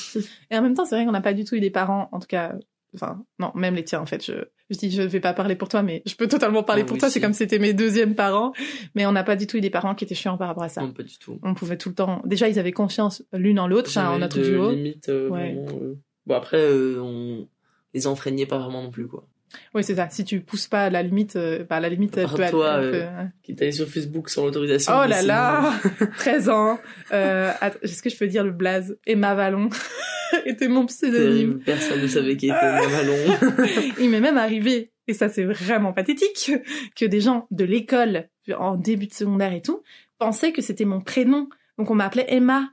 Et 0.51 0.57
en 0.59 0.63
même 0.63 0.75
temps, 0.75 0.85
c'est 0.85 0.95
vrai 0.97 1.05
qu'on 1.05 1.13
n'a 1.13 1.21
pas 1.21 1.35
du 1.35 1.45
tout 1.45 1.55
eu 1.55 1.61
des 1.61 1.71
parents, 1.71 2.09
en 2.13 2.19
tout 2.21 2.27
cas, 2.29 2.55
enfin, 2.95 3.23
non, 3.39 3.53
même 3.55 3.75
les 3.75 3.85
tiens, 3.85 4.01
en 4.01 4.07
fait. 4.07 4.25
Je, 4.25 4.33
je 4.71 4.79
dis, 4.79 4.91
je 4.91 5.03
vais 5.03 5.21
pas 5.21 5.33
parler 5.33 5.55
pour 5.57 5.69
toi, 5.69 5.83
mais 5.83 6.03
je 6.07 6.15
peux 6.15 6.29
totalement 6.29 6.63
parler 6.63 6.83
Ah 6.83 6.87
pour 6.87 6.95
oui, 6.95 6.99
toi. 7.01 7.09
si. 7.09 7.15
C'est 7.15 7.21
comme 7.21 7.33
si 7.33 7.39
c'était 7.39 7.59
mes 7.59 7.73
deuxièmes 7.75 8.15
parents. 8.15 8.53
Mais 8.95 9.05
on 9.07 9.13
n'a 9.13 9.25
pas 9.25 9.37
du 9.37 9.47
tout 9.47 9.57
eu 9.57 9.61
des 9.61 9.71
parents 9.71 9.95
qui 9.95 10.05
étaient 10.05 10.15
chiants 10.15 10.37
par 10.39 10.49
rapport 10.49 10.63
à 10.65 10.69
ça. 10.69 10.81
Non, 10.83 10.93
pas 10.93 11.03
du 11.03 11.19
tout. 11.19 11.39
On 11.43 11.55
pouvait 11.55 11.77
tout 11.77 11.89
le 11.91 11.95
temps. 11.95 12.23
Déjà, 12.25 12.49
ils 12.49 12.59
avaient 12.59 12.73
confiance 12.73 13.23
l'une 13.33 13.59
en 13.59 13.67
l'autre, 13.67 13.89
enfin, 13.91 14.11
en 14.11 14.19
notre 14.19 14.41
duo. 14.41 14.71
limite, 14.71 15.09
euh, 15.09 15.29
Ouais. 15.29 15.55
vraiment, 15.55 15.67
euh. 15.83 15.95
Bon, 16.27 16.35
après, 16.35 16.59
euh, 16.61 16.99
on 17.01 17.49
les 17.95 18.07
enfreignait 18.07 18.47
pas 18.47 18.59
vraiment 18.59 18.83
non 18.83 18.91
plus, 18.91 19.07
quoi. 19.09 19.27
Oui, 19.75 19.85
c'est 19.85 19.97
ça. 19.97 20.09
Si 20.09 20.25
tu 20.25 20.41
pousses 20.41 20.67
pas 20.67 20.85
à 20.85 20.91
la 20.91 21.03
limite, 21.03 21.37
euh, 21.37 21.65
bah, 21.69 21.77
à 21.77 21.81
la 21.81 21.91
limite, 21.91 22.17
elle 22.17 22.25
Par 22.25 22.37
peut 22.37 22.49
toi, 22.51 22.79
elle 22.81 22.91
peut- 22.91 22.97
euh, 23.03 23.25
Qui 23.43 23.53
est 23.53 23.61
allé 23.63 23.73
sur 23.73 23.87
Facebook 23.87 24.31
sans 24.31 24.45
l'autorisation. 24.47 24.93
Oh 24.97 25.07
là 25.07 25.17
sinon- 25.17 25.27
là 25.29 25.73
13 26.19 26.49
ans. 26.49 26.79
Euh, 27.13 27.53
Est-ce 27.83 28.03
que 28.03 28.09
je 28.09 28.17
peux 28.17 28.29
dire 28.29 28.45
le 28.45 28.51
blaze? 28.53 28.97
Emma 29.07 29.35
Vallon 29.35 29.69
était 30.47 30.69
mon 30.69 30.87
pseudonyme. 30.87 31.61
Personne 31.61 32.01
ne 32.01 32.07
savait 32.07 32.39
qui 32.39 32.47
était 32.47 32.57
Emma 32.57 32.87
Vallon. 32.87 33.17
Il 34.01 34.09
m'est 34.09 34.21
même 34.21 34.39
arrivé, 34.39 34.91
et 35.07 35.13
ça 35.13 35.29
c'est 35.29 35.45
vraiment 35.45 35.93
pathétique, 35.93 36.53
que 36.97 37.05
des 37.05 37.21
gens 37.21 37.47
de 37.51 37.65
l'école, 37.65 38.29
en 38.59 38.77
début 38.77 39.07
de 39.09 39.13
secondaire 39.15 39.53
et 39.53 39.61
tout, 39.61 39.83
pensaient 40.19 40.53
que 40.53 40.63
c'était 40.63 40.87
mon 40.87 41.03
prénom. 41.03 41.49
Donc 41.77 41.91
on 41.91 41.95
m'appelait 41.95 42.27
Emma. 42.29 42.71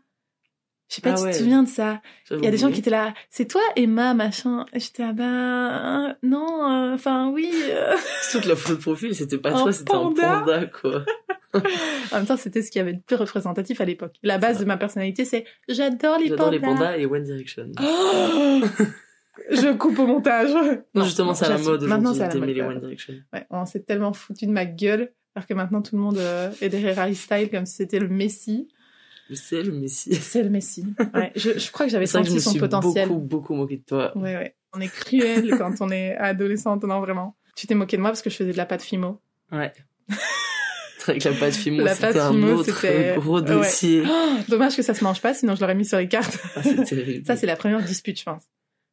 Je 0.90 0.96
sais 0.96 1.02
pas 1.02 1.14
Ah 1.16 1.22
ouais. 1.22 1.28
tu 1.32 1.38
te 1.38 1.44
souviens 1.44 1.62
de 1.64 1.70
ça. 1.70 2.02
Il 2.32 2.44
y 2.44 2.48
a 2.48 2.52
des 2.52 2.58
gens 2.58 2.72
qui 2.72 2.80
étaient 2.80 2.90
là, 2.90 3.14
c'est 3.30 3.46
toi 3.46 3.62
Emma, 3.76 4.14
machin. 4.16 4.66
J'étais 4.74 5.04
là, 5.04 5.14
ben 5.14 6.16
non, 6.24 6.68
euh, 6.68 6.96
enfin 6.96 7.30
oui. 7.30 7.52
euh. 7.70 7.96
Toute 8.32 8.46
la 8.46 8.56
photo 8.56 8.76
de 8.76 8.82
profil, 8.82 9.14
c'était 9.16 9.38
pas 9.38 9.52
toi, 9.52 9.72
c'était 9.72 9.94
un 9.94 10.12
panda. 10.14 10.66
quoi. 10.82 11.06
En 12.12 12.18
même 12.18 12.26
temps, 12.26 12.38
c'était 12.38 12.62
ce 12.62 12.72
qu'il 12.72 12.80
y 12.80 12.82
avait 12.82 12.94
de 12.94 13.02
plus 13.02 13.16
représentatif 13.16 13.82
à 13.82 13.86
l'époque. 13.86 14.16
La 14.24 14.38
base 14.40 14.60
de 14.60 14.66
ma 14.66 14.78
personnalité, 14.78 15.26
c'est 15.26 15.46
j'adore 15.68 16.18
les 16.20 16.28
J'adore 16.28 16.46
pandas. 16.48 16.52
les 16.52 16.60
pandas 16.60 16.98
et 16.98 17.06
One 17.06 17.24
Direction. 17.24 17.72
Oh 17.82 18.62
je 19.52 19.74
coupe 19.78 19.98
au 20.00 20.06
montage. 20.08 20.52
non, 20.96 21.04
justement, 21.06 21.34
c'est 21.34 21.46
à 21.46 21.50
la 21.50 21.58
mode 21.60 21.84
Maintenant, 21.84 22.14
c'est 22.14 22.24
à 22.24 22.28
la 22.30 22.36
mode. 22.36 22.50
les 22.50 22.56
quand 22.60 22.66
One 22.68 22.74
même. 22.74 22.82
Direction. 22.82 23.14
Ouais, 23.34 23.46
on 23.52 23.66
s'est 23.66 23.82
tellement 23.84 24.14
foutu 24.14 24.46
de 24.48 24.52
ma 24.52 24.66
gueule, 24.66 25.12
alors 25.36 25.48
que 25.48 25.54
maintenant 25.54 25.82
tout 25.82 25.96
le 25.96 26.02
monde 26.02 26.18
euh, 26.18 26.50
est 26.62 26.70
derrière 26.70 27.00
Harry 27.00 27.16
Styles 27.16 27.50
comme 27.52 27.66
si 27.66 27.76
c'était 27.76 28.00
le 28.00 28.08
Messi. 28.10 28.68
Je 29.30 29.36
sais, 29.36 29.62
le 29.62 29.72
Messi. 29.72 30.16
C'est 30.16 30.44
le 30.44 30.50
Messi. 30.50 30.86
Ouais, 31.14 31.32
je, 31.36 31.60
je 31.60 31.72
crois 31.72 31.86
que 31.86 31.92
j'avais 31.92 32.08
C'est 32.08 32.18
vrai 32.18 32.24
que 32.24 32.30
je 32.30 32.34
me 32.36 32.40
senti 32.40 32.44
son 32.46 32.52
suis 32.52 32.60
potentiel. 32.60 33.08
beaucoup, 33.08 33.22
beaucoup 33.22 33.54
moqué 33.54 33.78
de 33.78 33.84
toi. 33.84 34.18
Ouais, 34.18 34.36
ouais. 34.36 34.56
On 34.74 34.82
est 34.82 34.88
cruel 34.88 35.52
quand 35.58 35.74
on 35.82 35.92
est 35.92 36.16
adolescente, 36.18 36.84
non 36.84 37.00
vraiment. 37.00 37.36
Tu 37.56 37.68
t'es 37.68 37.76
moqué 37.76 37.98
de 37.98 38.02
moi 38.02 38.12
parce 38.12 38.22
que 38.22 38.30
je 38.30 38.36
faisais 38.36 38.52
de 38.52 38.58
la 38.58 38.66
pâte 38.66 38.82
Fimo. 38.82 39.22
Ouais. 39.52 39.72
C'est 41.00 41.18
que 41.18 41.30
la 41.30 41.36
pâte 41.36 41.54
Fimo, 41.54 41.88
c'était 41.94 42.20
un 42.20 42.44
autre 42.44 43.20
gros 43.20 43.40
ouais. 43.40 43.46
dossier. 43.46 44.04
Oh, 44.10 44.38
dommage 44.48 44.76
que 44.76 44.82
ça 44.82 44.94
se 44.94 45.04
mange 45.04 45.22
pas, 45.22 45.34
sinon 45.34 45.56
je 45.56 45.62
l'aurais 45.62 45.76
mis 45.76 45.86
sur 45.86 45.98
les 45.98 46.08
cartes. 46.08 46.40
Ah, 46.56 46.64
c'est 46.64 46.84
terrible. 46.84 47.26
Ça, 47.26 47.36
c'est 47.36 47.46
la 47.48 47.56
première 47.56 47.82
dispute, 47.84 48.20
je 48.20 48.24
pense. 48.24 48.44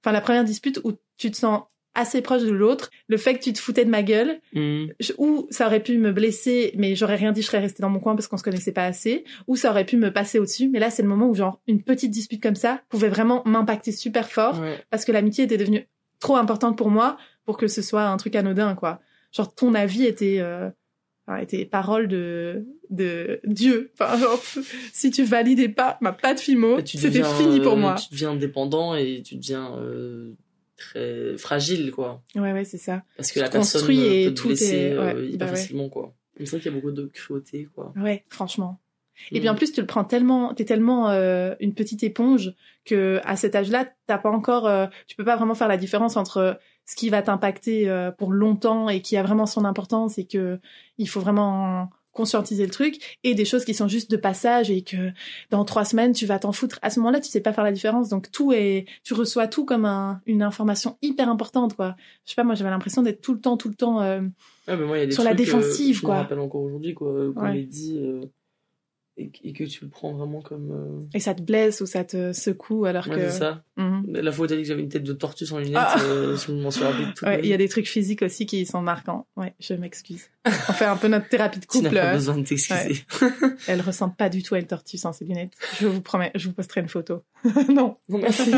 Enfin, 0.02 0.12
la 0.12 0.20
première 0.20 0.44
dispute 0.44 0.80
où 0.84 0.92
tu 1.16 1.30
te 1.30 1.36
sens 1.36 1.62
assez 1.96 2.20
proche 2.22 2.42
de 2.42 2.50
l'autre, 2.52 2.90
le 3.08 3.16
fait 3.16 3.34
que 3.34 3.42
tu 3.42 3.52
te 3.52 3.58
foutais 3.58 3.84
de 3.84 3.90
ma 3.90 4.02
gueule, 4.04 4.38
Hmm. 4.52 4.86
je- 5.00 5.12
ou 5.18 5.46
ça 5.50 5.66
aurait 5.66 5.82
pu 5.82 5.98
me 5.98 6.12
blesser, 6.12 6.72
mais 6.76 6.94
j'aurais 6.94 7.16
rien 7.16 7.32
dit, 7.32 7.42
je 7.42 7.46
serais 7.46 7.58
restée 7.58 7.82
dans 7.82 7.90
mon 7.90 7.98
coin 7.98 8.14
parce 8.14 8.28
qu'on 8.28 8.36
se 8.36 8.42
connaissait 8.44 8.70
pas 8.72 8.84
assez, 8.86 9.24
ou 9.48 9.56
ça 9.56 9.70
aurait 9.70 9.84
pu 9.86 9.96
me 9.96 10.12
passer 10.12 10.38
au-dessus. 10.38 10.68
Mais 10.68 10.78
là, 10.78 10.90
c'est 10.90 11.02
le 11.02 11.08
moment 11.08 11.26
où, 11.28 11.34
genre, 11.34 11.60
une 11.66 11.82
petite 11.82 12.10
dispute 12.12 12.42
comme 12.42 12.54
ça 12.54 12.80
pouvait 12.88 13.08
vraiment 13.08 13.42
m'impacter 13.46 13.90
super 13.92 14.30
fort 14.30 14.60
Ouais. 14.60 14.78
parce 14.90 15.04
que 15.04 15.10
l'amitié 15.12 15.44
était 15.44 15.56
devenue 15.56 15.88
trop 16.20 16.36
importante 16.36 16.78
pour 16.78 16.90
moi 16.90 17.16
pour 17.44 17.56
que 17.56 17.66
ce 17.68 17.82
soit 17.82 18.04
un 18.04 18.16
truc 18.16 18.36
anodin, 18.36 18.74
quoi. 18.74 19.00
Genre, 19.32 19.54
ton 19.54 19.74
avis 19.74 20.04
était, 20.04 20.38
euh, 20.40 20.68
était 21.40 21.64
parole 21.64 22.08
de, 22.08 22.64
de 22.90 23.40
Dieu. 23.44 23.90
Enfin, 23.98 24.16
genre, 24.18 24.40
si 24.92 25.10
tu 25.10 25.24
validais 25.24 25.68
pas 25.68 25.98
ma 26.00 26.12
patte 26.12 26.40
Fimo, 26.40 26.78
c'était 26.84 27.22
fini 27.22 27.60
pour 27.60 27.72
euh, 27.74 27.76
moi. 27.76 27.94
Tu 27.96 28.08
deviens 28.12 28.34
dépendant 28.34 28.94
et 28.94 29.22
tu 29.24 29.36
deviens 29.36 29.74
euh, 29.76 30.32
très 30.76 31.36
fragile, 31.38 31.90
quoi. 31.90 32.22
Ouais, 32.34 32.52
ouais, 32.52 32.64
c'est 32.64 32.78
ça. 32.78 33.02
Parce 33.16 33.32
que 33.32 33.40
la 33.40 33.48
personne 33.48 33.88
euh, 33.90 33.92
et 33.92 34.24
peut 34.26 34.34
te 34.34 34.40
tout 34.40 34.48
blesser 34.48 34.76
est- 34.76 34.98
ouais, 34.98 35.14
euh, 35.14 35.26
hyper 35.26 35.38
bah 35.46 35.52
ouais. 35.52 35.58
facilement, 35.58 35.88
quoi. 35.88 36.14
C'est 36.38 36.46
ça 36.46 36.58
qu'il 36.58 36.66
y 36.66 36.74
a 36.74 36.78
beaucoup 36.78 36.92
de 36.92 37.06
cruauté, 37.06 37.68
quoi. 37.74 37.92
Ouais, 37.96 38.24
franchement. 38.28 38.78
Et 39.32 39.38
Mm. 39.38 39.40
puis 39.40 39.48
en 39.48 39.54
plus, 39.54 39.72
tu 39.72 39.80
le 39.80 39.86
prends 39.86 40.04
tellement, 40.04 40.52
t'es 40.52 40.66
tellement 40.66 41.08
euh, 41.08 41.54
une 41.60 41.72
petite 41.72 42.02
éponge 42.02 42.52
que 42.84 43.18
à 43.24 43.36
cet 43.36 43.54
âge-là, 43.54 43.88
t'as 44.06 44.18
pas 44.18 44.28
encore, 44.30 44.66
euh, 44.66 44.86
tu 45.06 45.16
peux 45.16 45.24
pas 45.24 45.36
vraiment 45.36 45.54
faire 45.54 45.68
la 45.68 45.78
différence 45.78 46.18
entre 46.18 46.58
ce 46.84 46.94
qui 46.96 47.08
va 47.08 47.22
t'impacter 47.22 47.88
euh, 47.88 48.10
pour 48.10 48.30
longtemps 48.30 48.90
et 48.90 49.00
qui 49.00 49.16
a 49.16 49.22
vraiment 49.22 49.46
son 49.46 49.64
importance 49.64 50.18
et 50.18 50.26
que 50.26 50.60
il 50.98 51.08
faut 51.08 51.20
vraiment 51.20 51.88
conscientiser 52.16 52.64
le 52.64 52.70
truc 52.72 53.18
et 53.22 53.34
des 53.34 53.44
choses 53.44 53.64
qui 53.64 53.74
sont 53.74 53.86
juste 53.86 54.10
de 54.10 54.16
passage 54.16 54.70
et 54.70 54.82
que 54.82 55.12
dans 55.50 55.64
trois 55.64 55.84
semaines 55.84 56.12
tu 56.12 56.26
vas 56.26 56.38
t'en 56.40 56.50
foutre. 56.52 56.78
À 56.82 56.90
ce 56.90 56.98
moment-là, 57.00 57.20
tu 57.20 57.28
sais 57.30 57.40
pas 57.40 57.52
faire 57.52 57.62
la 57.64 57.70
différence. 57.72 58.08
Donc 58.08 58.32
tout 58.32 58.52
est, 58.52 58.86
tu 59.04 59.14
reçois 59.14 59.46
tout 59.46 59.64
comme 59.64 59.84
un, 59.84 60.20
une 60.26 60.42
information 60.42 60.96
hyper 61.02 61.28
importante, 61.28 61.74
quoi. 61.76 61.94
Je 62.24 62.30
sais 62.30 62.34
pas, 62.36 62.42
moi 62.44 62.54
j'avais 62.56 62.70
l'impression 62.70 63.02
d'être 63.02 63.20
tout 63.20 63.34
le 63.34 63.40
temps, 63.40 63.56
tout 63.56 63.68
le 63.68 63.74
temps 63.76 64.00
euh, 64.02 64.22
Ah, 64.66 64.76
mais 64.76 64.84
moi, 64.86 64.96
il 64.96 65.00
y 65.00 65.02
a 65.04 65.06
des 65.06 65.12
sur 65.12 65.22
la 65.22 65.30
euh, 65.30 65.34
défensive, 65.34 65.96
je 65.98 66.02
quoi. 66.02 66.14
me 66.16 66.20
rappelle 66.22 66.40
encore 66.40 66.62
aujourd'hui, 66.62 66.94
quoi, 66.94 67.12
qu'on 67.34 67.42
Ouais. 67.42 67.62
dit 67.62 67.98
euh, 68.00 68.22
et, 69.18 69.30
et 69.44 69.52
que 69.52 69.64
tu 69.64 69.84
le 69.84 69.90
prends 69.90 70.12
vraiment 70.12 70.40
comme. 70.42 70.70
euh, 70.72 71.06
et 71.14 71.20
ça 71.20 71.34
te 71.34 71.40
blesse 71.42 71.80
ou 71.80 71.86
ça 71.86 72.04
te 72.04 72.32
secoue 72.32 72.84
alors 72.84 73.08
Ouais, 73.08 73.16
que. 73.16 73.30
c'est 73.30 73.38
ça. 73.38 73.62
Mhm. 73.76 74.04
La 74.12 74.30
fois 74.32 74.44
où 74.44 74.48
t'as 74.48 74.56
dit 74.56 74.62
que 74.62 74.68
j'avais 74.68 74.82
une 74.82 74.88
tête 74.88 75.04
de 75.04 75.12
tortue 75.12 75.46
sans 75.46 75.58
lunettes, 75.58 75.74
Ah. 75.76 75.96
euh, 76.02 76.36
je 76.36 76.52
m'en 76.52 76.70
suis 76.70 76.84
rappelé 76.84 77.04
tout. 77.16 77.24
Ouais, 77.24 77.40
il 77.42 77.46
y 77.48 77.52
a 77.52 77.56
des 77.56 77.68
trucs 77.68 77.86
physiques 77.88 78.22
aussi 78.22 78.46
qui 78.46 78.66
sont 78.66 78.82
marquants. 78.82 79.26
Ouais, 79.36 79.54
je 79.60 79.74
m'excuse. 79.74 80.24
On 80.46 80.72
fait 80.72 80.84
un 80.84 80.96
peu 80.96 81.08
notre 81.08 81.28
thérapie 81.28 81.58
de 81.60 81.66
Tu 81.70 81.78
n'as 81.78 81.88
couple. 81.90 82.00
pas 82.00 82.10
euh, 82.10 82.14
besoin 82.14 82.36
de 82.38 82.44
t'excuser. 82.44 83.04
Elle 83.68 83.80
ressemble 83.80 84.14
pas 84.16 84.28
du 84.28 84.42
tout 84.42 84.54
à 84.54 84.58
une 84.60 84.66
tortue 84.66 84.96
sans 84.98 85.12
ses 85.12 85.24
lunettes. 85.24 85.52
Je 85.80 85.86
vous 85.86 86.00
promets, 86.00 86.30
je 86.34 86.48
vous 86.48 86.54
posterai 86.54 86.80
une 86.82 86.88
photo. 86.88 87.22
non. 87.68 87.96
Non, 88.08 88.18
merci. 88.18 88.52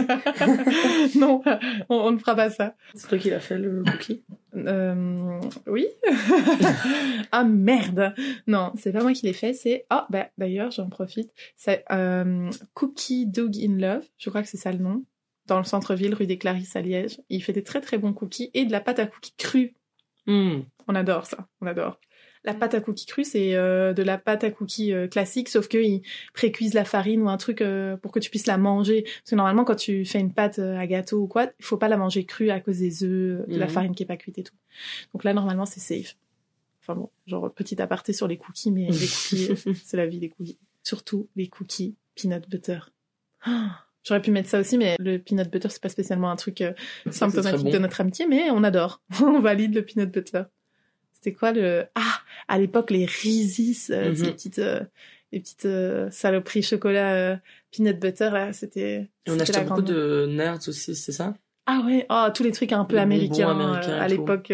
non, 1.16 1.42
on, 1.88 1.96
on 1.96 2.10
ne 2.12 2.18
fera 2.18 2.34
pas 2.34 2.50
ça. 2.50 2.74
c'est 2.94 3.08
toi 3.08 3.18
qui 3.18 3.30
l'as 3.30 3.40
fait, 3.40 3.58
le 3.58 3.82
cookie 3.84 4.22
Euh, 4.66 5.40
oui. 5.66 5.86
ah 7.32 7.44
merde. 7.44 8.14
Non, 8.46 8.72
c'est 8.76 8.92
pas 8.92 9.02
moi 9.02 9.12
qui 9.12 9.26
l'ai 9.26 9.32
fait. 9.32 9.52
C'est 9.52 9.86
ah 9.90 10.06
bah 10.10 10.28
d'ailleurs 10.38 10.70
j'en 10.70 10.88
profite. 10.88 11.30
C'est 11.56 11.84
euh, 11.90 12.50
Cookie 12.74 13.26
Dog 13.26 13.56
in 13.56 13.76
Love. 13.78 14.04
Je 14.18 14.30
crois 14.30 14.42
que 14.42 14.48
c'est 14.48 14.56
ça 14.56 14.72
le 14.72 14.78
nom. 14.78 15.04
Dans 15.46 15.58
le 15.58 15.64
centre-ville, 15.64 16.14
rue 16.14 16.26
des 16.26 16.38
Clarisses 16.38 16.76
à 16.76 16.82
Liège. 16.82 17.20
Il 17.30 17.42
fait 17.42 17.52
des 17.52 17.62
très 17.62 17.80
très 17.80 17.98
bons 17.98 18.12
cookies 18.12 18.50
et 18.54 18.64
de 18.64 18.72
la 18.72 18.80
pâte 18.80 18.98
à 18.98 19.06
cookies 19.06 19.34
crue. 19.36 19.74
Hmm. 20.26 20.60
On 20.86 20.94
adore 20.94 21.26
ça. 21.26 21.48
On 21.60 21.66
adore. 21.66 21.98
La 22.48 22.54
pâte 22.54 22.72
à 22.72 22.80
cookies 22.80 23.04
crue, 23.04 23.24
c'est 23.24 23.54
euh, 23.54 23.92
de 23.92 24.02
la 24.02 24.16
pâte 24.16 24.42
à 24.42 24.50
cookies 24.50 24.94
euh, 24.94 25.06
classique, 25.06 25.50
sauf 25.50 25.68
qu'ils 25.68 26.00
précuisent 26.32 26.72
la 26.72 26.86
farine 26.86 27.20
ou 27.22 27.28
un 27.28 27.36
truc 27.36 27.60
euh, 27.60 27.98
pour 27.98 28.10
que 28.10 28.18
tu 28.18 28.30
puisses 28.30 28.46
la 28.46 28.56
manger. 28.56 29.02
Parce 29.02 29.30
que 29.30 29.34
normalement, 29.36 29.64
quand 29.64 29.74
tu 29.76 30.06
fais 30.06 30.18
une 30.18 30.32
pâte 30.32 30.58
à 30.58 30.86
gâteau 30.86 31.20
ou 31.20 31.26
quoi, 31.28 31.44
il 31.58 31.64
faut 31.64 31.76
pas 31.76 31.88
la 31.88 31.98
manger 31.98 32.24
crue 32.24 32.48
à 32.48 32.58
cause 32.60 32.78
des 32.78 33.04
œufs, 33.04 33.46
de 33.46 33.56
la 33.58 33.66
Mhm. 33.66 33.70
farine 33.70 33.94
qui 33.94 34.02
est 34.02 34.06
pas 34.06 34.16
cuite 34.16 34.38
et 34.38 34.44
tout. 34.44 34.54
Donc 35.12 35.24
là, 35.24 35.34
normalement, 35.34 35.66
c'est 35.66 35.80
safe. 35.80 36.16
Enfin 36.80 36.94
bon, 36.98 37.10
genre 37.26 37.52
petit 37.52 37.80
aparté 37.82 38.14
sur 38.14 38.26
les 38.26 38.38
cookies, 38.38 38.70
mais 38.72 38.86
les 38.86 39.06
cookies, 39.06 39.48
c'est 39.84 39.98
la 39.98 40.06
vie 40.06 40.18
des 40.18 40.30
cookies. 40.30 40.58
Surtout 40.82 41.28
les 41.36 41.48
cookies 41.48 41.96
peanut 42.14 42.48
butter. 42.48 42.78
Ah, 43.44 43.84
J'aurais 44.04 44.22
pu 44.22 44.30
mettre 44.30 44.48
ça 44.48 44.58
aussi, 44.58 44.78
mais 44.78 44.96
le 45.00 45.18
peanut 45.18 45.50
butter, 45.50 45.68
c'est 45.68 45.82
pas 45.82 45.90
spécialement 45.90 46.30
un 46.30 46.36
truc 46.36 46.64
symptomatique 47.10 47.64
bon. 47.66 47.70
de 47.72 47.78
notre 47.78 48.00
amitié, 48.00 48.26
mais 48.26 48.50
on 48.50 48.64
adore. 48.64 49.02
on 49.22 49.38
valide 49.40 49.74
le 49.74 49.84
peanut 49.84 50.10
butter. 50.10 50.44
C'était 51.20 51.32
quoi 51.36 51.50
le... 51.52 51.84
Ah, 51.96 52.20
à 52.46 52.58
l'époque, 52.58 52.90
les 52.92 53.04
Reese's, 53.06 53.90
euh, 53.90 54.10
Mhm. 54.10 54.14
ces 54.16 54.30
petites, 54.32 54.58
euh, 54.60 54.80
les 55.32 55.40
petites 55.40 55.64
euh, 55.66 56.08
saloperies 56.12 56.62
chocolat 56.62 57.14
euh, 57.14 57.36
peanut 57.72 57.98
butter, 57.98 58.30
là, 58.32 58.52
c'était... 58.52 59.08
Et 59.26 59.30
on 59.30 59.38
achetait 59.40 59.64
beaucoup 59.64 59.82
de 59.82 60.26
nerds 60.30 60.60
aussi, 60.68 60.94
c'est 60.94 61.10
ça? 61.12 61.34
Ah 61.66 61.82
ouais, 61.84 62.06
oh, 62.08 62.28
tous 62.32 62.44
les 62.44 62.52
trucs 62.52 62.72
un 62.72 62.84
peu 62.84 62.94
Les 62.96 63.02
américains, 63.02 63.50
américains 63.50 63.98
à 63.98 64.06
l'époque 64.08 64.50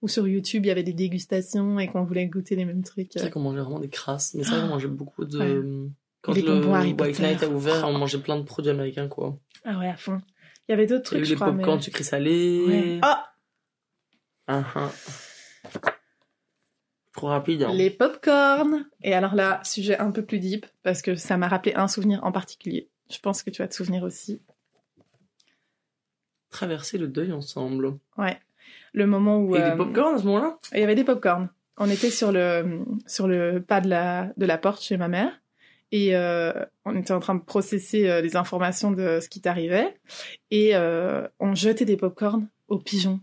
où 0.00 0.06
sur 0.06 0.28
YouTube, 0.28 0.64
il 0.64 0.68
y 0.68 0.70
avait 0.70 0.84
des 0.84 0.92
dégustations 0.92 1.80
et 1.80 1.88
qu'on 1.88 2.04
voulait 2.04 2.26
goûter 2.26 2.54
les 2.54 2.64
mêmes 2.64 2.84
trucs. 2.84 3.08
C'est 3.12 3.18
vrai 3.20 3.30
qu'on 3.30 3.40
mangeait 3.40 3.62
vraiment 3.62 3.80
des 3.80 3.88
crasses, 3.88 4.34
mais 4.34 4.44
c'est 4.44 4.50
vrai 4.50 4.60
qu'on 4.60 4.68
mangeait 4.68 4.86
beaucoup 4.86 5.24
de. 5.24 5.38
Ouais. 5.40 5.90
Quand 6.20 6.32
les 6.34 6.42
le 6.42 6.52
Harry 6.72 6.92
White. 6.92 7.18
Night 7.18 7.42
a 7.42 7.48
ouvert, 7.48 7.88
on 7.88 7.98
mangeait 7.98 8.18
plein 8.20 8.36
de 8.36 8.44
produits 8.44 8.70
américains, 8.70 9.08
quoi. 9.08 9.36
Ah 9.64 9.76
ouais, 9.78 9.88
à 9.88 9.96
fond. 9.96 10.20
Il 10.68 10.70
y 10.70 10.74
avait 10.74 10.86
d'autres 10.86 11.12
Il 11.14 11.18
y 11.18 11.22
trucs, 11.22 11.22
a 11.22 11.22
eu 11.22 11.24
je 11.30 11.34
crois. 11.34 11.50
popcorn 11.52 11.78
mais... 11.78 11.82
sucré 11.82 12.04
salé. 12.04 12.64
Ouais. 12.64 12.98
Ah 13.02 13.24
Ah, 14.46 14.64
ah. 14.76 14.92
Trop 17.12 17.28
rapide. 17.28 17.62
Hein. 17.62 17.72
Les 17.74 17.90
popcorn. 17.90 18.86
Et 19.02 19.14
alors 19.14 19.34
là, 19.34 19.60
sujet 19.64 19.98
un 19.98 20.10
peu 20.10 20.24
plus 20.24 20.38
deep, 20.38 20.66
parce 20.82 21.02
que 21.02 21.14
ça 21.14 21.36
m'a 21.36 21.48
rappelé 21.48 21.74
un 21.74 21.88
souvenir 21.88 22.24
en 22.24 22.32
particulier. 22.32 22.88
Je 23.10 23.18
pense 23.18 23.42
que 23.42 23.50
tu 23.50 23.60
vas 23.60 23.68
te 23.68 23.74
souvenir 23.74 24.02
aussi. 24.02 24.40
Traverser 26.50 26.98
le 26.98 27.08
deuil 27.08 27.32
ensemble. 27.32 27.98
Ouais. 28.16 28.38
Le 28.94 29.06
moment 29.06 29.38
où... 29.38 29.56
Et 29.56 29.60
euh, 29.60 29.70
des 29.70 29.76
popcorn 29.76 30.14
à 30.14 30.18
ce 30.18 30.24
moment-là? 30.24 30.58
Il 30.72 30.80
y 30.80 30.82
avait 30.82 30.94
des 30.94 31.04
popcorn. 31.04 31.48
On 31.78 31.88
était 31.88 32.10
sur 32.10 32.32
le, 32.32 32.84
sur 33.06 33.26
le 33.26 33.62
pas 33.62 33.80
de 33.80 33.88
la, 33.88 34.32
de 34.36 34.46
la 34.46 34.58
porte 34.58 34.82
chez 34.82 34.96
ma 34.96 35.08
mère. 35.08 35.40
Et 35.90 36.16
euh, 36.16 36.52
on 36.86 36.96
était 36.96 37.12
en 37.12 37.20
train 37.20 37.34
de 37.34 37.42
processer 37.42 38.08
euh, 38.08 38.22
les 38.22 38.36
informations 38.36 38.90
de 38.90 39.20
ce 39.20 39.28
qui 39.28 39.42
t'arrivait. 39.42 39.94
Et 40.50 40.74
euh, 40.74 41.28
on 41.38 41.54
jetait 41.54 41.84
des 41.84 41.98
popcorn 41.98 42.48
aux 42.68 42.78
pigeons. 42.78 43.20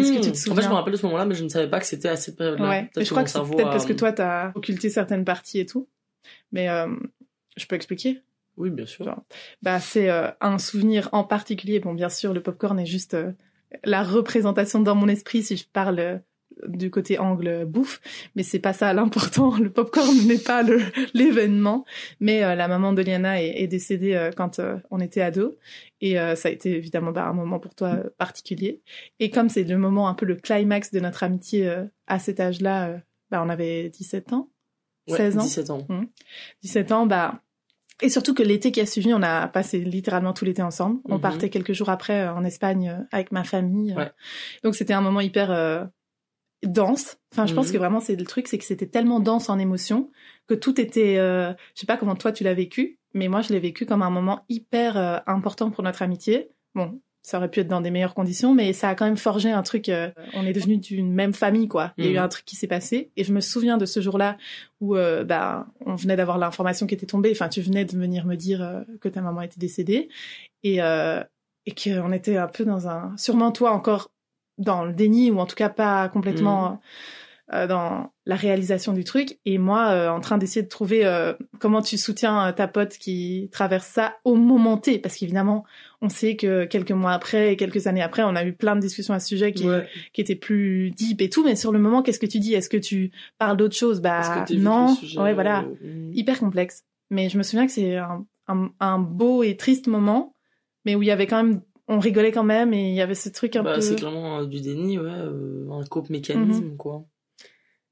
Est-ce 0.00 0.12
que 0.12 0.24
tu 0.24 0.32
te 0.32 0.48
Hmm. 0.48 0.52
En 0.52 0.54
fait, 0.56 0.62
je 0.62 0.68
me 0.68 0.74
rappelle 0.74 0.92
de 0.92 0.98
ce 0.98 1.06
moment-là, 1.06 1.24
mais 1.24 1.34
je 1.34 1.44
ne 1.44 1.48
savais 1.48 1.68
pas 1.68 1.80
que 1.80 1.86
c'était 1.86 2.08
à 2.08 2.16
cette 2.16 2.36
période-là. 2.36 2.68
Ouais. 2.68 2.90
Je 2.96 3.08
crois 3.10 3.24
que 3.24 3.30
c'est 3.30 3.40
peut-être 3.40 3.68
a- 3.68 3.70
parce 3.70 3.86
que 3.86 3.92
toi, 3.92 4.12
t'as 4.12 4.52
occulté 4.54 4.90
certaines 4.90 5.24
parties 5.24 5.60
et 5.60 5.66
tout. 5.66 5.88
Mais 6.52 6.68
euh, 6.68 6.88
je 7.56 7.66
peux 7.66 7.76
expliquer? 7.76 8.22
Oui, 8.56 8.70
bien 8.70 8.86
sûr. 8.86 9.04
Genre. 9.04 9.22
Bah, 9.62 9.80
c'est 9.80 10.10
euh, 10.10 10.28
un 10.40 10.58
souvenir 10.58 11.08
en 11.12 11.24
particulier. 11.24 11.80
Bon, 11.80 11.94
bien 11.94 12.08
sûr, 12.10 12.32
le 12.34 12.42
popcorn 12.42 12.78
est 12.78 12.86
juste 12.86 13.14
euh, 13.14 13.32
la 13.84 14.02
représentation 14.02 14.80
dans 14.80 14.94
mon 14.94 15.08
esprit 15.08 15.42
si 15.42 15.56
je 15.56 15.64
parle 15.72 15.98
euh, 15.98 16.18
du 16.66 16.90
côté 16.90 17.18
angle 17.18 17.64
bouffe, 17.66 18.00
mais 18.36 18.42
c'est 18.42 18.58
pas 18.58 18.72
ça 18.72 18.92
l'important. 18.92 19.56
Le 19.58 19.70
popcorn 19.70 20.16
n'est 20.26 20.38
pas 20.38 20.62
l'événement, 21.14 21.84
mais 22.20 22.42
euh, 22.44 22.54
la 22.54 22.68
maman 22.68 22.92
de 22.92 23.02
Liana 23.02 23.42
est, 23.42 23.62
est 23.62 23.66
décédée 23.66 24.14
euh, 24.14 24.30
quand 24.36 24.58
euh, 24.58 24.76
on 24.90 25.00
était 25.00 25.22
ado, 25.22 25.56
et 26.00 26.14
ça 26.34 26.48
a 26.48 26.50
été 26.50 26.76
évidemment 26.76 27.12
bah, 27.12 27.26
un 27.26 27.32
moment 27.32 27.58
pour 27.60 27.74
toi 27.74 28.02
particulier. 28.18 28.80
Et 29.20 29.30
comme 29.30 29.48
c'est 29.48 29.62
le 29.64 29.78
moment 29.78 30.08
un 30.08 30.14
peu 30.14 30.26
le 30.26 30.34
climax 30.34 30.90
de 30.90 30.98
notre 31.00 31.22
amitié 31.22 31.72
à 32.08 32.18
cet 32.18 32.40
âge-là, 32.40 33.00
bah, 33.30 33.40
on 33.44 33.48
avait 33.48 33.88
17 33.88 34.32
ans, 34.32 34.48
Ouais, 35.08 35.16
16 35.16 35.38
ans. 35.38 35.42
17 35.42 35.70
ans. 35.70 35.86
17 36.62 36.92
ans, 36.92 37.06
bah, 37.06 37.40
et 38.02 38.08
surtout 38.08 38.34
que 38.34 38.42
l'été 38.42 38.72
qui 38.72 38.80
a 38.80 38.86
suivi, 38.86 39.14
on 39.14 39.22
a 39.22 39.46
passé 39.46 39.78
littéralement 39.78 40.32
tout 40.32 40.44
l'été 40.44 40.60
ensemble. 40.62 40.98
On 41.04 41.16
Mhm. 41.16 41.20
partait 41.20 41.50
quelques 41.50 41.72
jours 41.72 41.88
après 41.88 42.22
euh, 42.22 42.34
en 42.34 42.42
Espagne 42.44 42.88
euh, 42.88 43.04
avec 43.12 43.30
ma 43.30 43.44
famille. 43.44 43.92
euh. 43.92 43.96
Ouais. 43.96 44.10
Donc 44.64 44.74
c'était 44.74 44.92
un 44.94 45.00
moment 45.00 45.20
hyper 45.20 45.50
dense. 46.64 47.18
Enfin, 47.32 47.46
je 47.46 47.54
pense 47.54 47.68
Mhm. 47.68 47.72
que 47.72 47.78
vraiment 47.78 48.00
c'est 48.00 48.16
le 48.16 48.24
truc, 48.24 48.46
c'est 48.48 48.58
que 48.58 48.64
c'était 48.64 48.86
tellement 48.86 49.20
dense 49.20 49.48
en 49.48 49.58
émotions 49.58 50.10
que 50.46 50.54
tout 50.54 50.80
était. 50.80 51.18
Euh, 51.18 51.52
je 51.74 51.80
sais 51.80 51.86
pas 51.86 51.96
comment 51.96 52.14
toi 52.14 52.32
tu 52.32 52.44
l'as 52.44 52.54
vécu, 52.54 52.98
mais 53.14 53.28
moi 53.28 53.42
je 53.42 53.52
l'ai 53.52 53.60
vécu 53.60 53.86
comme 53.86 54.02
un 54.02 54.10
moment 54.10 54.44
hyper 54.48 54.96
euh, 54.96 55.18
important 55.26 55.70
pour 55.70 55.82
notre 55.82 56.02
amitié. 56.02 56.50
Bon, 56.74 57.00
ça 57.22 57.38
aurait 57.38 57.50
pu 57.50 57.60
être 57.60 57.68
dans 57.68 57.80
des 57.80 57.90
meilleures 57.90 58.14
conditions, 58.14 58.52
mais 58.54 58.72
ça 58.72 58.88
a 58.88 58.94
quand 58.94 59.04
même 59.04 59.16
forgé 59.16 59.50
un 59.50 59.62
truc. 59.62 59.88
euh, 59.88 60.10
on 60.34 60.44
est 60.46 60.52
devenus 60.52 60.80
d'une 60.80 61.12
même 61.12 61.32
famille, 61.32 61.68
quoi. 61.68 61.92
Il 61.98 62.04
y 62.04 62.08
a 62.08 62.10
eu 62.10 62.14
Mhm. 62.16 62.22
un 62.24 62.28
truc 62.28 62.44
qui 62.44 62.56
s'est 62.56 62.66
passé, 62.66 63.10
et 63.16 63.22
je 63.24 63.32
me 63.32 63.40
souviens 63.40 63.76
de 63.78 63.86
ce 63.86 64.00
jour-là 64.00 64.36
où, 64.80 64.96
euh, 64.96 65.22
bah, 65.24 65.66
on 65.86 65.94
venait 65.94 66.16
d'avoir 66.16 66.36
l'information 66.38 66.86
qui 66.86 66.94
était 66.94 67.06
tombée. 67.06 67.30
Enfin, 67.32 67.48
tu 67.48 67.60
venais 67.60 67.84
de 67.84 67.96
venir 67.96 68.26
me 68.26 68.34
dire 68.36 68.60
euh, 68.62 68.80
que 69.00 69.08
ta 69.08 69.20
maman 69.20 69.42
était 69.42 69.58
décédée, 69.60 70.08
et 70.64 70.82
euh, 70.82 71.22
et 71.64 71.74
qu'on 71.74 72.10
était 72.10 72.36
un 72.38 72.48
peu 72.48 72.64
dans 72.64 72.88
un, 72.88 73.16
sûrement 73.16 73.52
toi 73.52 73.70
encore 73.70 74.10
dans 74.58 74.84
le 74.84 74.92
déni 74.92 75.30
ou 75.30 75.38
en 75.38 75.46
tout 75.46 75.56
cas 75.56 75.68
pas 75.68 76.08
complètement 76.08 76.80
euh, 77.52 77.66
dans 77.66 78.12
la 78.24 78.36
réalisation 78.36 78.92
du 78.92 79.02
truc. 79.04 79.38
Et 79.44 79.58
moi 79.58 79.88
euh, 79.90 80.08
en 80.08 80.20
train 80.20 80.38
d'essayer 80.38 80.62
de 80.62 80.68
trouver 80.68 81.04
euh, 81.04 81.34
comment 81.58 81.82
tu 81.82 81.98
soutiens 81.98 82.52
ta 82.52 82.68
pote 82.68 82.92
qui 82.98 83.48
traverse 83.52 83.86
ça 83.86 84.16
au 84.24 84.36
moment 84.36 84.76
T. 84.78 84.98
Parce 84.98 85.16
qu'évidemment 85.16 85.64
on 86.00 86.08
sait 86.08 86.36
que 86.36 86.64
quelques 86.64 86.92
mois 86.92 87.12
après 87.12 87.52
et 87.52 87.56
quelques 87.56 87.86
années 87.86 88.02
après 88.02 88.22
on 88.22 88.36
a 88.36 88.44
eu 88.44 88.52
plein 88.52 88.76
de 88.76 88.80
discussions 88.80 89.14
à 89.14 89.20
ce 89.20 89.28
sujet 89.28 89.52
qui 89.52 89.68
Ouais. 89.68 89.86
qui 90.12 90.20
étaient 90.20 90.36
plus 90.36 90.90
deep 90.92 91.20
et 91.20 91.28
tout. 91.28 91.44
Mais 91.44 91.56
sur 91.56 91.72
le 91.72 91.78
moment 91.78 92.02
qu'est-ce 92.02 92.20
que 92.20 92.26
tu 92.26 92.38
dis? 92.38 92.54
Est-ce 92.54 92.68
que 92.70 92.76
tu 92.76 93.10
parles 93.38 93.56
d'autre 93.56 93.76
chose? 93.76 94.00
Bah 94.00 94.44
non. 94.50 94.96
ouais 95.18 95.34
voilà. 95.34 95.64
euh, 95.84 96.08
hmm. 96.08 96.12
hyper 96.14 96.38
complexe. 96.38 96.84
Mais 97.10 97.28
je 97.28 97.36
me 97.36 97.42
souviens 97.42 97.66
que 97.66 97.72
c'est 97.72 97.96
un, 97.96 98.24
un, 98.48 98.70
un 98.80 98.98
beau 98.98 99.42
et 99.42 99.56
triste 99.56 99.88
moment 99.88 100.34
mais 100.84 100.94
où 100.96 101.02
il 101.02 101.06
y 101.06 101.10
avait 101.12 101.26
quand 101.26 101.42
même 101.42 101.60
on 101.88 101.98
rigolait 101.98 102.32
quand 102.32 102.44
même 102.44 102.72
et 102.72 102.88
il 102.90 102.94
y 102.94 103.00
avait 103.00 103.14
ce 103.14 103.28
truc 103.28 103.56
un 103.56 103.62
Bah, 103.62 103.74
peu 103.74 103.80
c'est 103.80 103.96
clairement 103.96 104.40
euh, 104.40 104.46
du 104.46 104.60
déni, 104.60 104.98
ouais, 104.98 105.04
euh, 105.10 105.68
un 105.70 105.84
cope 105.84 106.10
mécanisme, 106.10 106.64
Mhm. 106.70 106.76
quoi. 106.76 107.04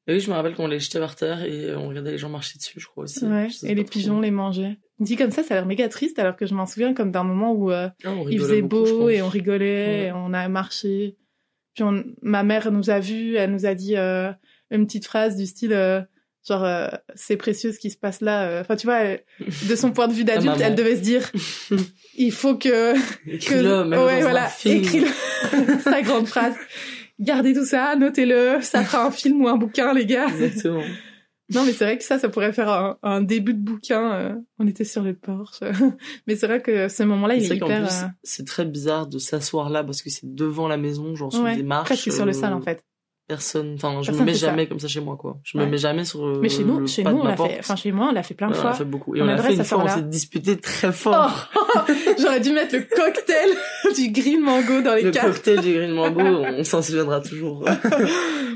Et 0.06 0.14
oui, 0.14 0.20
je 0.20 0.30
me 0.30 0.34
rappelle 0.34 0.54
qu'on 0.54 0.66
les 0.66 0.80
jetait 0.80 0.98
par 0.98 1.14
terre 1.14 1.44
et 1.44 1.66
euh, 1.66 1.78
on 1.78 1.88
regardait 1.88 2.12
les 2.12 2.18
gens 2.18 2.30
marcher 2.30 2.58
dessus, 2.58 2.80
je 2.80 2.86
crois 2.86 3.04
aussi. 3.04 3.24
Ouais, 3.24 3.48
Je 3.50 3.66
et 3.66 3.74
les 3.74 3.84
trop. 3.84 3.92
pigeons 3.92 4.20
les 4.20 4.30
mangeaient. 4.30 4.78
Dit 4.98 5.16
comme 5.16 5.30
ça, 5.30 5.42
ça 5.42 5.54
a 5.54 5.56
l'air 5.58 5.66
méga 5.66 5.88
triste, 5.88 6.18
alors 6.18 6.36
que 6.36 6.46
je 6.46 6.54
m'en 6.54 6.66
souviens 6.66 6.94
comme 6.94 7.10
d'un 7.10 7.22
moment 7.24 7.52
où 7.52 7.70
euh, 7.70 7.88
Ah, 8.04 8.14
il 8.28 8.38
faisait 8.40 8.62
beaucoup, 8.62 8.90
beau 8.90 9.08
et 9.08 9.22
on 9.22 9.28
rigolait, 9.28 9.86
Ouais. 9.86 10.06
et 10.08 10.12
on 10.12 10.32
a 10.32 10.48
marché. 10.48 11.16
Puis 11.74 11.84
on- 11.84 12.04
ma 12.22 12.42
mère 12.42 12.72
nous 12.72 12.90
a 12.90 12.98
vus, 12.98 13.36
elle 13.36 13.52
nous 13.52 13.66
a 13.66 13.74
dit 13.74 13.96
euh, 13.96 14.32
une 14.70 14.86
petite 14.86 15.06
phrase 15.06 15.36
du 15.36 15.46
style 15.46 15.72
euh, 15.72 16.00
genre 16.48 16.64
euh, 16.64 16.88
c'est 17.14 17.36
précieux 17.36 17.72
ce 17.72 17.78
qui 17.78 17.90
se 17.90 17.96
passe 17.96 18.20
là. 18.20 18.48
euh. 18.48 18.60
Enfin 18.62 18.76
tu 18.76 18.86
vois, 18.86 18.98
elle- 19.00 19.22
de 19.68 19.76
son 19.76 19.92
point 19.92 20.08
de 20.08 20.12
vue 20.12 20.24
d'adulte, 20.24 20.60
elle 20.60 20.74
devait 20.74 20.96
se 20.96 21.02
dire 21.02 21.30
il 22.16 22.32
faut 22.32 22.56
que 22.56 22.94
Écris-le, 23.28 23.84
même 23.84 24.00
ouais 24.00 24.16
dans 24.16 24.20
voilà, 24.22 24.46
un 24.46 24.48
film. 24.48 24.78
écris-le. 24.82 25.78
Sa 25.84 26.02
grande 26.02 26.26
phrase. 26.26 26.54
Gardez 27.18 27.52
tout 27.52 27.66
ça, 27.66 27.96
notez-le, 27.96 28.58
ça 28.62 28.82
fera 28.82 29.04
un 29.06 29.10
film 29.10 29.42
ou 29.44 29.48
un 29.48 29.56
bouquin 29.56 29.92
les 29.92 30.06
gars. 30.06 30.28
Exactement. 30.28 30.82
Non, 31.52 31.64
mais 31.64 31.72
c'est 31.72 31.84
vrai 31.84 31.98
que 31.98 32.04
ça, 32.04 32.18
ça 32.20 32.28
pourrait 32.28 32.52
faire 32.52 32.68
un, 32.70 32.96
un 33.02 33.20
début 33.20 33.54
de 33.54 33.58
bouquin. 33.58 34.12
euh, 34.12 34.34
on 34.60 34.68
était 34.68 34.84
sur 34.84 35.02
le 35.02 35.14
porche. 35.14 35.58
mais 36.28 36.36
c'est 36.36 36.46
vrai 36.46 36.62
que 36.62 36.88
ce 36.88 37.02
moment-là, 37.02 37.34
il 37.34 37.42
est 37.52 37.56
hyper... 37.56 37.84
euh, 37.84 38.06
c'est 38.22 38.46
très 38.46 38.64
bizarre 38.64 39.08
de 39.08 39.18
s'asseoir 39.18 39.68
là 39.68 39.82
parce 39.82 40.00
que 40.00 40.10
c'est 40.10 40.32
devant 40.32 40.68
la 40.68 40.76
maison, 40.76 41.16
genre 41.16 41.32
sur 41.32 41.42
ouais, 41.42 41.56
des 41.56 41.64
marches. 41.64 41.86
presque 41.86 42.12
sur 42.12 42.24
le 42.24 42.30
euh, 42.30 42.40
sol, 42.40 42.52
en 42.52 42.62
fait. 42.62 42.84
Personne. 43.30 43.74
Enfin, 43.76 44.02
je 44.02 44.06
Personne 44.10 44.26
me 44.26 44.30
mets 44.32 44.34
ça. 44.36 44.46
jamais 44.48 44.66
comme 44.66 44.80
ça 44.80 44.88
chez 44.88 45.00
moi, 45.00 45.16
quoi. 45.16 45.38
Je 45.44 45.56
Ouais. 45.56 45.64
me 45.64 45.70
mets 45.70 45.78
jamais 45.78 46.04
sur. 46.04 46.20
euh, 46.26 46.38
Mais 46.42 46.48
chez 46.48 46.64
nous, 46.64 46.80
le 46.80 46.86
chez 46.86 47.04
nous, 47.04 47.10
on 47.10 47.24
l'a 47.24 47.36
fait. 47.36 47.56
Enfin, 47.60 47.76
chez 47.76 47.92
moi, 47.92 48.08
on 48.10 48.12
l'a 48.12 48.22
fait 48.24 48.34
plein 48.34 48.48
de 48.48 48.52
Ouais, 48.52 48.58
on 48.58 48.62
fois. 48.62 48.70
l'a 48.70 48.76
fait 48.76 48.84
beaucoup. 48.84 49.14
Et 49.14 49.20
On 49.20 49.24
on, 49.24 49.26
l'a 49.28 49.36
fait 49.38 49.54
une 49.54 49.64
fois, 49.64 49.84
on 49.84 49.88
s'est 49.88 50.02
disputé 50.02 50.56
très 50.58 50.90
fort. 50.92 51.48
Oh 51.54 51.78
J'aurais 52.18 52.40
dû 52.40 52.52
mettre 52.52 52.74
le 52.74 52.82
cocktail 52.82 53.48
du 53.96 54.10
green 54.10 54.40
mango 54.40 54.82
dans 54.82 54.94
les 54.94 55.02
le 55.02 55.10
cartes. 55.12 55.28
cocktail 55.28 55.60
du 55.60 55.72
Green 55.74 55.92
Mango, 55.92 56.20
on 56.58 56.64
s'en 56.64 56.82
souviendra 56.82 57.20
toujours. 57.20 57.64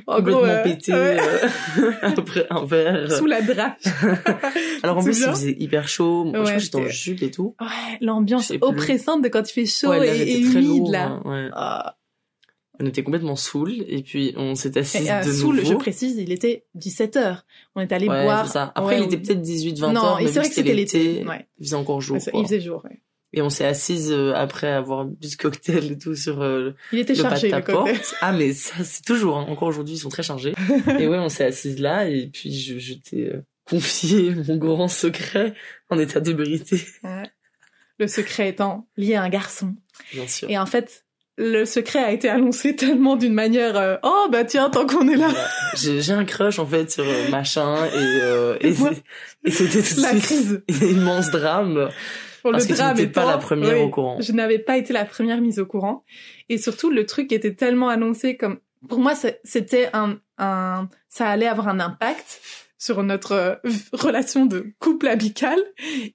En 0.06 0.16
Complètement 0.16 0.40
gros, 0.40 0.44
euh, 0.44 0.62
pété 0.64 0.92
ouais. 0.92 1.18
euh, 1.78 1.92
après 2.02 2.46
un 2.50 2.64
verre. 2.64 3.10
Sous 3.12 3.26
la 3.26 3.40
drache. 3.40 3.80
Alors 4.82 4.98
en 4.98 5.02
plus, 5.04 5.18
il 5.20 5.24
faisait 5.30 5.56
hyper 5.58 5.88
chaud. 5.88 6.24
Moi, 6.24 6.32
je 6.34 6.40
crois 6.42 6.52
que 6.54 6.58
j'étais 6.58 6.78
en 6.78 6.88
jupe 6.88 7.22
et 7.22 7.30
tout. 7.30 7.54
Ouais, 7.60 7.98
l'ambiance 8.00 8.52
oppressante 8.60 9.22
de 9.22 9.28
quand 9.28 9.48
il 9.48 9.52
fait 9.52 9.66
chaud 9.66 9.94
et, 9.94 10.40
humide, 10.40 10.88
là. 10.90 11.20
On 12.80 12.86
était 12.86 13.02
complètement 13.04 13.36
saoul 13.36 13.72
et 13.88 14.02
puis 14.02 14.34
on 14.36 14.54
s'est 14.56 14.76
assis 14.76 15.04
Et, 15.04 15.10
euh, 15.10 15.22
de 15.22 15.30
Soul, 15.32 15.56
nouveau. 15.56 15.68
je 15.72 15.74
précise, 15.76 16.16
il 16.18 16.32
était 16.32 16.64
17h. 16.76 17.42
On 17.76 17.80
est 17.80 17.92
allé 17.92 18.08
Ouais, 18.08 18.24
boire. 18.24 18.46
c'est 18.46 18.54
ça. 18.54 18.72
Après, 18.74 18.96
Ouais, 18.96 19.00
il 19.00 19.04
était 19.04 19.18
peut-être 19.18 19.40
18, 19.42 19.78
20 19.78 19.92
Non, 19.92 20.16
c'est 20.18 20.24
vrai 20.40 20.48
que 20.48 20.54
c'était 20.54 20.74
l'été. 20.74 21.24
Ouais. 21.24 21.46
Il 21.60 21.66
faisait 21.66 21.76
encore 21.76 22.00
jour. 22.00 22.18
Il 22.34 22.42
faisait 22.44 22.60
jour, 22.60 22.82
ouais. 22.84 23.00
Et 23.36 23.42
on 23.42 23.50
s'est 23.50 23.64
assise 23.64 24.12
euh, 24.12 24.32
après 24.34 24.68
avoir 24.70 25.04
bu 25.06 25.26
ce 25.28 25.36
cocktail 25.36 25.90
et 25.92 25.98
tout 25.98 26.14
sur 26.14 26.40
euh, 26.40 26.70
Il 26.92 27.00
était 27.00 27.14
le 27.14 27.22
pas 27.24 27.30
chargé, 27.30 27.48
de 27.48 27.50
ta 27.52 27.58
le 27.58 27.64
cocktail. 27.64 27.94
porte. 27.96 28.14
Ah 28.20 28.32
mais 28.32 28.52
ça 28.52 28.84
c'est 28.84 29.02
toujours. 29.04 29.38
hein. 29.38 29.46
Encore 29.48 29.66
aujourd'hui 29.68 29.94
ils 29.94 29.98
sont 29.98 30.08
très 30.08 30.22
chargés. 30.22 30.52
et 31.00 31.08
ouais 31.08 31.18
on 31.18 31.28
s'est 31.28 31.44
assise 31.44 31.80
là 31.80 32.08
et 32.08 32.28
puis 32.28 32.52
je, 32.52 32.78
je 32.78 32.94
t'ai 32.94 33.32
euh, 33.32 33.44
confié 33.68 34.30
mon 34.48 34.56
grand 34.56 34.86
secret 34.86 35.54
en 35.90 35.98
état 35.98 36.20
d'ébriété 36.20 36.80
Ouais. 37.02 37.24
Le 37.98 38.06
secret 38.06 38.48
étant 38.50 38.86
lié 38.96 39.14
à 39.16 39.22
un 39.24 39.28
garçon. 39.28 39.74
bien 40.12 40.28
sûr. 40.28 40.48
Et 40.48 40.56
en 40.56 40.66
fait, 40.66 41.03
le 41.36 41.64
secret 41.64 41.98
a 41.98 42.12
été 42.12 42.28
annoncé 42.28 42.76
tellement 42.76 43.16
d'une 43.16 43.34
manière 43.34 43.76
euh, 43.76 43.96
oh 44.02 44.26
bah 44.30 44.44
tiens 44.44 44.70
tant 44.70 44.86
qu'on 44.86 45.08
est 45.08 45.16
là. 45.16 45.28
J'ai 45.74 46.12
un 46.12 46.24
crush 46.24 46.58
en 46.58 46.66
fait 46.66 46.90
sur 46.90 47.04
euh, 47.04 47.28
machin 47.30 47.86
et 47.86 47.90
euh, 48.22 48.56
et, 48.60 48.72
c'était 49.50 49.82
tout 49.82 49.96
de 49.96 50.02
la 50.02 50.10
suite 50.10 50.22
crise 50.22 50.62
immense 50.82 51.30
drame. 51.30 51.88
pour 52.42 52.52
Parce 52.52 52.64
le 52.64 52.72
que 52.72 52.76
drame 52.78 52.96
n'étais 52.96 53.10
pas 53.10 53.26
la 53.26 53.38
première 53.38 53.74
oui, 53.76 53.82
au 53.82 53.90
courant. 53.90 54.16
je 54.20 54.32
n'avais 54.32 54.58
pas 54.58 54.76
été 54.76 54.92
la 54.92 55.04
première 55.04 55.40
mise 55.40 55.58
au 55.58 55.66
courant 55.66 56.04
et 56.48 56.58
surtout 56.58 56.90
le 56.90 57.04
truc 57.06 57.32
était 57.32 57.54
tellement 57.54 57.88
annoncé 57.88 58.36
comme 58.36 58.58
pour 58.88 58.98
moi 59.00 59.14
c'était 59.44 59.90
un 59.92 60.18
un 60.38 60.88
ça 61.08 61.28
allait 61.28 61.46
avoir 61.46 61.68
un 61.68 61.80
impact 61.80 62.40
sur 62.78 63.02
notre 63.02 63.32
euh, 63.32 63.54
relation 63.92 64.44
de 64.46 64.74
couple 64.78 65.08
amical 65.08 65.58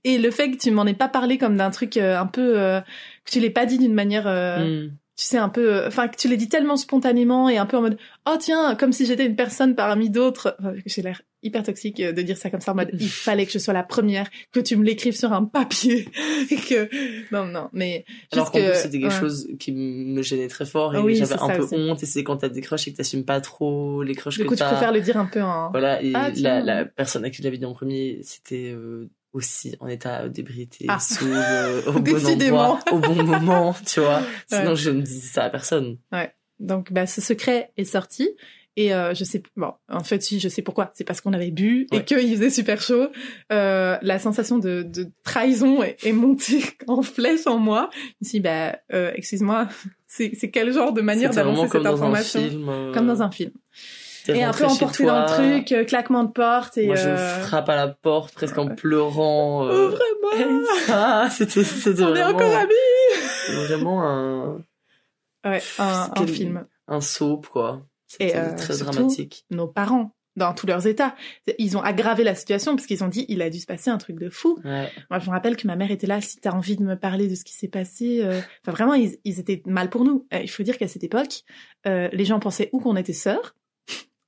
et 0.04 0.18
le 0.20 0.30
fait 0.30 0.52
que 0.52 0.58
tu 0.58 0.70
m'en 0.72 0.86
aies 0.86 0.94
pas 0.94 1.08
parlé 1.08 1.38
comme 1.40 1.58
d'un 1.58 1.72
truc 1.72 1.98
euh, 1.98 2.20
un 2.20 2.28
peu 2.28 2.60
euh, 2.60 2.80
que 3.26 3.32
tu 3.32 3.40
l'aies 3.40 3.50
pas 3.50 3.66
dit 3.66 3.78
d'une 3.80 3.94
manière 3.96 4.28
euh, 4.28 4.86
Hmm. 4.86 4.90
Tu 5.20 5.26
sais 5.26 5.38
un 5.38 5.50
peu 5.50 5.86
enfin 5.86 6.08
que 6.08 6.16
tu 6.16 6.30
l'aies 6.30 6.38
dit 6.38 6.48
tellement 6.48 6.78
spontanément 6.78 7.50
et 7.50 7.58
un 7.58 7.66
peu 7.66 7.76
en 7.76 7.82
mode 7.82 7.98
oh 8.26 8.36
tiens 8.40 8.76
comme 8.76 8.94
si 8.94 9.06
j'étais 9.06 9.26
une 9.26 9.36
personne 9.36 9.76
parmi 9.76 10.10
d'autres 10.10 10.56
Enfin, 10.60 10.74
j'ai 10.86 11.02
l'air 11.02 11.22
hyper 11.44 11.64
toxique 11.64 12.00
euh, 12.00 12.14
de 12.14 12.22
dire 12.22 12.38
ça 12.38 12.50
comme 12.50 12.62
ça 12.62 12.72
en 12.72 12.76
mode 12.76 12.90
il 12.94 13.10
fallait 13.10 13.46
que 13.46 13.52
je 13.52 13.60
sois 13.60 13.74
la 13.74 13.84
première 13.84 14.30
que 14.54 14.62
tu 14.62 14.78
me 14.78 14.84
l'écrives 14.86 15.18
sur 15.18 15.34
un 15.34 15.44
papier 15.44 16.08
et 16.52 16.56
que 16.56 16.88
non 17.34 17.46
non 17.48 17.68
mais 17.74 18.06
Alors 18.32 18.50
qu'en 18.52 18.60
que- 18.60 18.72
plus 18.72 18.80
c'était 18.80 19.00
quelque 19.02 19.14
ouais. 19.14 19.20
chose 19.20 19.50
qui 19.60 19.74
me 19.74 20.22
gênait 20.22 20.48
très 20.48 20.66
fort 20.66 20.96
et 20.96 21.00
oui, 21.00 21.16
j'avais 21.16 21.34
un 21.34 21.48
ça 21.48 21.56
peu 21.58 21.68
honte 21.76 22.02
et 22.02 22.06
c'est 22.06 22.24
quand 22.24 22.38
t'as 22.38 22.48
des 22.50 22.62
crushs 22.62 22.88
et 22.88 22.92
que 22.94 22.98
t'assumes 22.98 23.26
pas 23.26 23.42
trop 23.42 24.04
les 24.04 24.16
crushs 24.16 24.38
du 24.38 24.44
que 24.44 24.48
coup 24.48 24.56
tu 24.56 24.60
t'as. 24.60 24.70
préfères 24.72 24.94
le 24.94 25.02
dire 25.02 25.18
un 25.18 25.26
peu 25.26 25.42
en 25.42 25.70
Voilà, 25.72 26.02
et 26.02 26.14
Ah, 26.16 26.30
la, 26.38 26.62
la 26.62 26.86
personne 26.86 27.26
à 27.26 27.30
qui 27.30 27.38
je 27.40 27.44
l'avais 27.44 27.58
dit 27.58 27.66
en 27.66 27.74
premier, 27.74 28.20
c'était 28.24 28.72
euh, 28.74 29.10
aussi 29.34 29.76
en 29.80 29.88
état 29.88 30.28
d'ébriété, 30.30 30.86
Ah. 30.88 31.00
sous 31.00 31.26
euh, 31.28 31.82
au 31.88 31.94
bon 32.00 32.26
endroit, 32.26 32.80
au 32.92 33.00
bon 33.00 33.24
moment, 33.24 33.76
tu 33.86 34.00
vois. 34.00 34.22
Sinon, 34.48 34.70
Ouais. 34.72 34.76
je 34.76 34.90
ne 34.90 35.02
disais 35.02 35.28
ça 35.28 35.44
à 35.46 35.50
personne. 35.50 35.98
donc 36.60 36.92
bah 36.92 37.06
ce 37.08 37.22
secret 37.22 37.72
est 37.78 37.86
sorti 37.86 38.30
et 38.76 38.94
euh, 38.94 39.14
je 39.14 39.24
sais 39.24 39.42
bon 39.56 39.72
en 39.90 40.04
fait 40.04 40.22
si 40.22 40.40
je 40.42 40.50
sais 40.50 40.62
pourquoi 40.62 40.92
c'est 40.94 41.04
parce 41.06 41.22
qu'on 41.22 41.32
avait 41.34 41.52
bu 41.52 41.88
et 41.92 41.98
Ouais. 41.98 42.04
qu'il 42.06 42.36
faisait 42.36 42.50
super 42.50 42.82
chaud 42.82 43.08
euh, 43.52 43.98
la 44.02 44.20
sensation 44.20 44.58
de, 44.60 44.84
de 44.84 45.08
trahison 45.24 45.82
est, 45.84 45.98
est 46.06 46.12
montée 46.12 46.62
en 46.88 47.02
flèche 47.02 47.48
en 47.48 47.58
moi 47.58 47.90
je 47.94 47.98
me 48.22 48.28
suis 48.30 48.38
dit, 48.40 48.40
bah 48.42 48.78
euh, 48.94 49.12
excuse-moi 49.16 49.70
c'est 50.08 50.32
c'est 50.38 50.52
quel 50.52 50.72
genre 50.74 50.92
de 50.94 51.02
manière 51.02 51.32
comme 51.32 51.56
cette 51.68 51.82
dans 51.82 51.90
un 51.92 51.94
information? 51.94 52.48
film. 52.50 52.70
euh, 52.70 52.94
comme 52.94 53.08
dans 53.08 53.22
un 53.22 53.32
film 53.32 53.52
et 54.28 54.44
un 54.44 54.52
peu 54.54 54.66
emporté 54.66 55.06
dans 55.06 55.22
le 55.22 55.26
truc 55.28 55.72
euh, 55.72 55.84
claquement 55.86 56.24
de 56.24 56.32
porte 56.32 56.78
et 56.78 56.88
Moi, 56.88 56.96
je 56.96 57.10
euh, 57.10 57.40
frappe 57.42 57.70
à 57.70 57.76
la 57.76 57.88
porte 57.88 58.34
presque 58.34 58.58
en 58.58 58.68
pleurant. 58.68 59.64
oh 59.64 59.70
Euh... 59.70 59.88
vraiment 59.90 60.62
ah, 60.90 61.28
c'était 61.32 61.64
c'était 61.64 62.04
on 62.04 62.14
est 62.16 62.22
vraiment, 62.22 62.38
encore 62.38 62.56
amis 62.56 62.74
vraiment 63.68 64.04
un 64.04 64.64
ouais 65.46 65.62
un, 65.80 66.28
film 66.28 66.66
un 66.88 67.02
soap 67.02 67.48
quoi. 67.48 67.82
C'était 68.08 68.56
très 68.56 68.76
surtout- 68.76 68.92
dramatique. 68.94 69.46
nos 69.52 69.68
parents 69.68 70.12
dans 70.36 70.54
tous 70.54 70.68
leurs 70.68 70.88
états 70.88 71.16
ils 71.58 71.76
ont 71.78 71.82
aggravé 71.82 72.24
la 72.24 72.34
situation 72.36 72.76
parce 72.76 72.88
qu'ils 72.88 73.04
ont 73.04 73.08
dit 73.10 73.26
il 73.30 73.42
a 73.42 73.50
dû 73.50 73.60
se 73.60 73.66
passer 73.66 73.90
un 73.90 73.98
truc 73.98 74.18
de 74.20 74.30
fou 74.30 74.60
Ouais. 74.64 74.90
Moi, 75.10 75.20
je 75.20 75.26
me 75.26 75.32
rappelle 75.32 75.56
que 75.58 75.68
ma 75.68 75.76
mère 75.76 75.92
était 75.92 76.08
là. 76.08 76.22
Si 76.22 76.38
t'as 76.38 76.52
envie 76.52 76.78
de 76.78 76.84
me 76.84 76.96
parler 76.96 77.28
de 77.28 77.36
ce 77.36 77.44
qui 77.44 77.54
s'est 77.54 77.68
passé, 77.68 78.22
euh, 78.24 78.40
enfin 78.64 78.72
vraiment, 78.72 78.94
ils, 78.94 79.18
ils 79.26 79.40
étaient 79.40 79.62
mal 79.66 79.90
pour 79.90 80.06
nous. 80.06 80.28
Il 80.32 80.50
faut 80.50 80.64
dire 80.64 80.78
qu'à 80.78 80.88
cette 80.88 81.04
époque, 81.04 81.42
euh, 81.88 82.08
les 82.14 82.24
gens 82.26 82.40
pensaient 82.40 82.70
ou 82.72 82.80
qu'on 82.80 82.96
était 82.96 83.12
sœurs. 83.14 83.56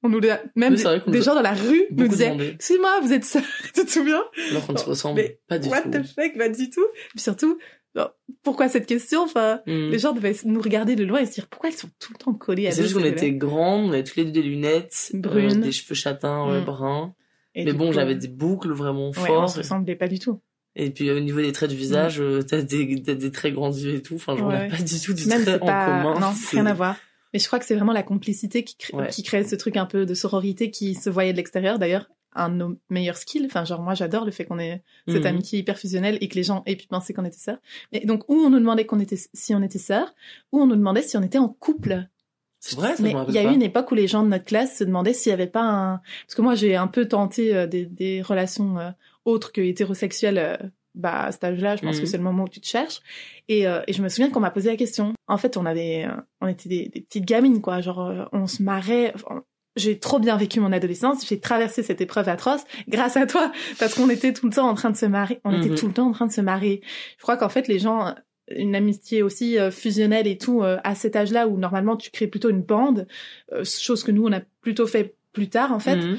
On 0.04 0.10
nous 0.10 0.20
l'a- 0.20 0.42
même 0.56 0.74
Oui, 0.74 0.80
c'est 0.80 1.10
des 1.12 1.20
a 1.20 1.22
gens 1.22 1.36
dans 1.36 1.42
la 1.42 1.54
rue 1.54 1.84
nous 1.92 2.08
disaient 2.08 2.26
demandé. 2.30 2.52
Excuse-moi, 2.56 3.00
vous 3.02 3.14
êtes 3.14 3.24
sœurs, 3.26 3.44
tu 3.76 3.86
te 3.86 3.90
souviens? 3.92 4.24
Alors 4.50 4.66
qu'on 4.66 4.74
ne 4.74 4.78
se 4.80 4.86
ressemble 4.86 5.22
Mais 5.22 5.40
pas 5.48 5.60
du 5.60 5.70
What 5.70 5.82
tout. 5.84 5.90
the 5.92 6.04
fuck, 6.04 6.38
pas 6.38 6.50
du 6.50 6.70
tout. 6.70 6.82
Et 6.82 7.10
puis 7.12 7.20
surtout, 7.22 7.58
pourquoi 8.44 8.70
cette 8.70 8.86
question? 8.88 9.22
Enfin, 9.24 9.62
Hmm. 9.68 9.90
les 9.90 10.00
gens 10.00 10.14
devaient 10.14 10.36
nous 10.46 10.62
regarder 10.62 10.96
de 10.96 11.04
loin 11.04 11.20
et 11.20 11.26
se 11.26 11.34
dire 11.34 11.48
pourquoi 11.48 11.70
elles 11.70 11.76
sont 11.76 11.90
tout 12.00 12.14
le 12.14 12.18
temps 12.18 12.34
collées 12.34 12.68
à 12.68 12.72
C'est 12.72 12.84
juste 12.84 12.96
qu'on 12.96 13.04
était 13.04 13.32
grandes, 13.32 13.90
on 13.90 13.92
avait 13.92 14.04
tous 14.04 14.16
les 14.18 14.26
deux 14.26 14.32
des 14.32 14.42
lunettes, 14.44 15.12
Brunes. 15.14 15.60
euh, 15.60 15.66
des 15.66 15.72
cheveux 15.72 15.94
châtains, 15.96 16.48
Mm. 16.62 16.66
bruns. 16.66 17.14
Et 17.54 17.66
Mais 17.66 17.72
du 17.74 17.78
bon, 17.78 17.92
j'avais 17.92 18.14
euh, 18.14 18.18
des 18.18 18.30
boucles 18.30 18.72
vraiment 18.72 19.10
ouais, 19.10 19.18
on 19.20 19.26
fortes. 19.26 19.50
se 19.54 19.58
ressemblait 19.60 19.96
pas 19.98 20.08
du 20.08 20.20
tout. 20.20 20.42
Et 20.78 20.90
puis 20.90 21.12
au 21.12 21.20
niveau 21.20 21.42
des 21.42 21.52
traits 21.52 21.70
de 21.70 21.76
visage, 21.76 22.22
euh, 22.22 22.42
t'as 22.42 22.62
des, 22.62 23.30
très 23.32 23.52
grands 23.52 23.74
yeux 23.74 23.96
et 23.96 24.02
tout. 24.02 24.16
Enfin, 24.16 24.38
genre, 24.38 24.48
on 24.48 24.52
Ouais. 24.52 24.70
pas 24.70 24.78
du 24.78 25.00
tout 25.02 25.14
du 25.14 25.26
Même 25.28 25.42
trait 25.44 25.56
c'est 25.56 25.62
en 25.62 25.66
pas 25.66 25.86
commun. 25.86 26.20
non 26.22 26.32
C'est- 26.36 26.56
rien 26.56 26.66
à 26.66 26.74
voir 26.74 26.96
mais 27.34 27.40
je 27.40 27.48
crois 27.48 27.60
que 27.60 27.66
c'est 27.66 27.76
vraiment 27.76 27.94
la 27.94 28.04
complicité 28.04 28.64
qui 28.64 28.76
crée, 28.78 28.96
Ouais. 28.98 29.08
qui 29.10 29.24
crée 29.24 29.44
ce 29.44 29.56
truc 29.56 29.78
un 29.78 29.86
peu 29.86 30.06
de 30.06 30.14
sororité 30.14 30.72
qui 30.72 30.96
se 30.96 31.10
voyait 31.10 31.32
de 31.32 31.38
l'extérieur 31.38 31.80
d'ailleurs 31.80 32.10
un 32.34 32.48
de 32.50 32.56
nos 32.56 32.78
meilleurs 32.90 33.18
skills 33.18 33.46
enfin 33.46 33.66
genre 33.66 33.82
moi 33.82 33.94
j'adore 33.94 34.24
le 34.24 34.32
fait 34.32 34.46
qu'on 34.46 34.58
ait 34.60 34.84
cette 35.08 35.18
Mhm. 35.24 35.26
amitié 35.28 35.60
hyper 35.60 35.78
fusionnelle 35.78 36.18
et 36.22 36.28
que 36.30 36.36
les 36.36 36.44
gens 36.44 36.64
aient 36.66 36.78
pu 36.78 36.88
penser 36.88 37.14
qu'on 37.14 37.26
était 37.26 37.38
sœurs 37.38 37.58
et 37.92 38.06
donc 38.06 38.24
où 38.30 38.36
on 38.36 38.50
nous 38.50 38.60
demandait 38.60 38.86
qu'on 38.86 39.00
était 39.02 39.20
si 39.34 39.54
on 39.54 39.62
était 39.62 39.80
sœurs 39.80 40.14
ou 40.54 40.62
on 40.62 40.66
nous 40.68 40.78
demandait 40.78 41.02
si 41.02 41.18
on 41.18 41.24
était 41.24 41.38
en 41.40 41.50
couple 41.50 42.08
C'est 42.62 42.76
vrai, 42.78 42.96
ça, 42.96 43.04
mais 43.04 43.14
il 43.28 43.34
y 43.34 43.38
a 43.38 43.44
eu 43.44 43.54
une 43.54 43.62
époque 43.62 43.92
où 43.92 43.96
les 43.96 44.08
gens 44.08 44.24
de 44.24 44.30
notre 44.30 44.46
classe 44.46 44.78
se 44.78 44.84
demandaient 44.86 45.14
s'il 45.14 45.32
y 45.32 45.34
avait 45.34 45.48
pas 45.48 45.64
un 45.64 46.02
parce 46.26 46.36
que 46.36 46.42
moi 46.42 46.56
j'ai 46.56 46.76
un 46.78 46.88
peu 46.88 47.06
tenté 47.08 47.54
euh, 47.54 47.68
des, 47.68 47.86
des 47.86 48.22
relations 48.22 48.80
euh, 48.80 48.92
autres 49.26 49.52
que 49.52 49.60
hétérosexuelles 49.60 50.38
euh, 50.38 50.58
bah 50.96 51.24
à 51.26 51.32
cet 51.32 51.44
âge-là 51.44 51.76
je 51.78 51.82
pense 51.84 51.96
Mhm. 51.98 52.02
que 52.02 52.08
c'est 52.08 52.18
le 52.18 52.24
moment 52.24 52.44
où 52.44 52.50
tu 52.50 52.60
te 52.62 52.68
cherches 52.68 53.00
et, 53.48 53.68
euh, 53.68 53.82
et 53.88 53.94
je 53.94 54.02
me 54.02 54.10
souviens 54.10 54.30
qu'on 54.30 54.40
m'a 54.42 54.52
posé 54.52 54.70
la 54.70 54.76
question 54.78 55.14
en 55.28 55.38
fait 55.38 55.56
on 55.58 55.66
avait 55.66 56.06
euh, 56.06 56.12
on 56.42 56.48
était 56.48 56.68
des, 56.70 56.90
des 56.90 57.02
petites 57.02 57.26
gamines 57.26 57.62
quoi 57.62 57.82
genre 57.82 58.02
euh, 58.02 58.26
on 58.34 58.46
se 58.48 58.62
marrait 58.62 59.12
enfin, 59.16 59.44
j'ai 59.78 60.00
trop 60.00 60.20
bien 60.20 60.36
vécu 60.36 60.60
mon 60.60 60.74
adolescence, 60.74 61.26
j'ai 61.26 61.40
traversé 61.40 61.82
cette 61.82 62.02
épreuve 62.02 62.28
atroce 62.28 62.66
grâce 62.90 63.16
à 63.16 63.26
toi, 63.26 63.54
parce 63.80 63.94
qu'on 63.96 64.10
était 64.10 64.34
tout 64.34 64.48
le 64.48 64.54
temps 64.54 64.68
en 64.68 64.74
train 64.74 64.90
de 64.92 64.98
se 64.98 65.06
marier, 65.06 65.40
on 65.46 65.58
était 65.58 65.70
Mhm. 65.70 65.76
tout 65.78 65.88
le 65.88 65.94
temps 65.94 66.08
en 66.10 66.12
train 66.12 66.28
de 66.28 66.32
se 66.34 66.42
marier. 66.42 66.82
Je 67.18 67.22
crois 67.24 67.38
qu'en 67.38 67.48
fait 67.48 67.70
les 67.70 67.80
gens, 67.80 68.14
une 68.50 68.76
amitié 68.76 69.24
aussi 69.24 69.58
euh, 69.58 69.72
fusionnelle 69.72 70.28
et 70.28 70.38
tout, 70.38 70.62
euh, 70.62 70.78
à 70.84 70.94
cet 70.94 71.16
âge-là 71.16 71.48
où 71.48 71.56
normalement 71.58 71.96
tu 71.96 72.12
crées 72.12 72.28
plutôt 72.28 72.50
une 72.50 72.64
bande, 72.64 73.08
euh, 73.54 73.64
chose 73.64 74.04
que 74.04 74.12
nous 74.12 74.26
on 74.28 74.34
a 74.34 74.42
plutôt 74.60 74.88
fait 74.88 75.16
plus 75.32 75.48
tard 75.48 75.72
en 75.72 75.80
fait, 75.80 75.96
Mhm. 76.04 76.18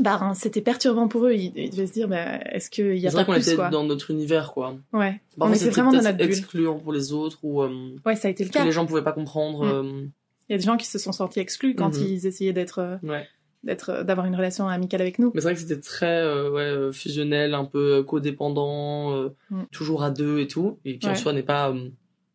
Bah 0.00 0.18
hein, 0.20 0.34
c'était 0.34 0.60
perturbant 0.60 1.08
pour 1.08 1.26
eux, 1.26 1.32
ils, 1.34 1.52
ils 1.56 1.70
devaient 1.70 1.86
se 1.86 1.92
dire 1.92 2.08
bah, 2.08 2.38
est-ce 2.52 2.70
qu'il 2.70 2.96
y 2.98 3.06
a 3.06 3.10
C'est 3.10 3.16
pas 3.16 3.22
vrai 3.24 3.26
qu'on 3.26 3.32
plus 3.40 3.48
était 3.48 3.56
quoi? 3.56 3.68
dans 3.68 3.84
notre 3.84 4.10
univers, 4.10 4.52
quoi. 4.52 4.76
Ouais, 4.92 5.20
on 5.36 5.40
Parfois, 5.40 5.56
était 5.56 5.70
vraiment 5.70 5.92
dans 5.92 6.02
notre 6.02 6.16
bulle. 6.16 6.26
excluant 6.26 6.78
pour 6.78 6.92
les 6.92 7.12
autres 7.12 7.38
ou 7.42 7.62
euh, 7.62 7.96
Ouais, 8.06 8.16
ça 8.16 8.28
a 8.28 8.30
été 8.30 8.44
le 8.44 8.50
cas. 8.50 8.64
les 8.64 8.72
gens 8.72 8.86
pouvaient 8.86 9.02
pas 9.04 9.12
comprendre. 9.12 9.82
Mm. 9.82 10.10
Il 10.48 10.52
y 10.52 10.54
a 10.54 10.58
des 10.58 10.64
gens 10.64 10.76
qui 10.76 10.86
se 10.86 10.98
sont 10.98 11.12
sentis 11.12 11.40
exclus 11.40 11.74
quand 11.74 11.96
Mhm. 11.96 12.04
ils 12.06 12.26
essayaient 12.26 12.52
d'être 12.52 12.78
euh, 12.80 12.96
euh, 13.04 13.08
ouais. 13.08 13.26
d'être 13.64 13.90
euh, 13.90 14.02
d'avoir 14.04 14.26
une 14.26 14.34
relation 14.36 14.66
amicale 14.68 15.00
avec 15.00 15.18
nous. 15.18 15.30
Mais 15.34 15.40
c'est 15.40 15.46
vrai 15.46 15.54
que 15.54 15.60
c'était 15.60 15.80
très 15.80 16.20
euh, 16.20 16.50
ouais, 16.50 16.60
euh, 16.62 16.92
fusionnel, 16.92 17.54
un 17.54 17.64
peu 17.64 17.98
euh, 17.98 18.02
codépendant, 18.02 19.12
euh, 19.16 19.28
Mm. 19.50 19.62
toujours 19.72 20.02
à 20.02 20.10
deux 20.10 20.40
et 20.40 20.48
tout, 20.48 20.78
et 20.84 20.98
qui 20.98 21.06
en 21.06 21.10
Ouais. 21.10 21.16
soi 21.16 21.32
n'est 21.32 21.42
pas 21.42 21.70
euh, 21.70 21.88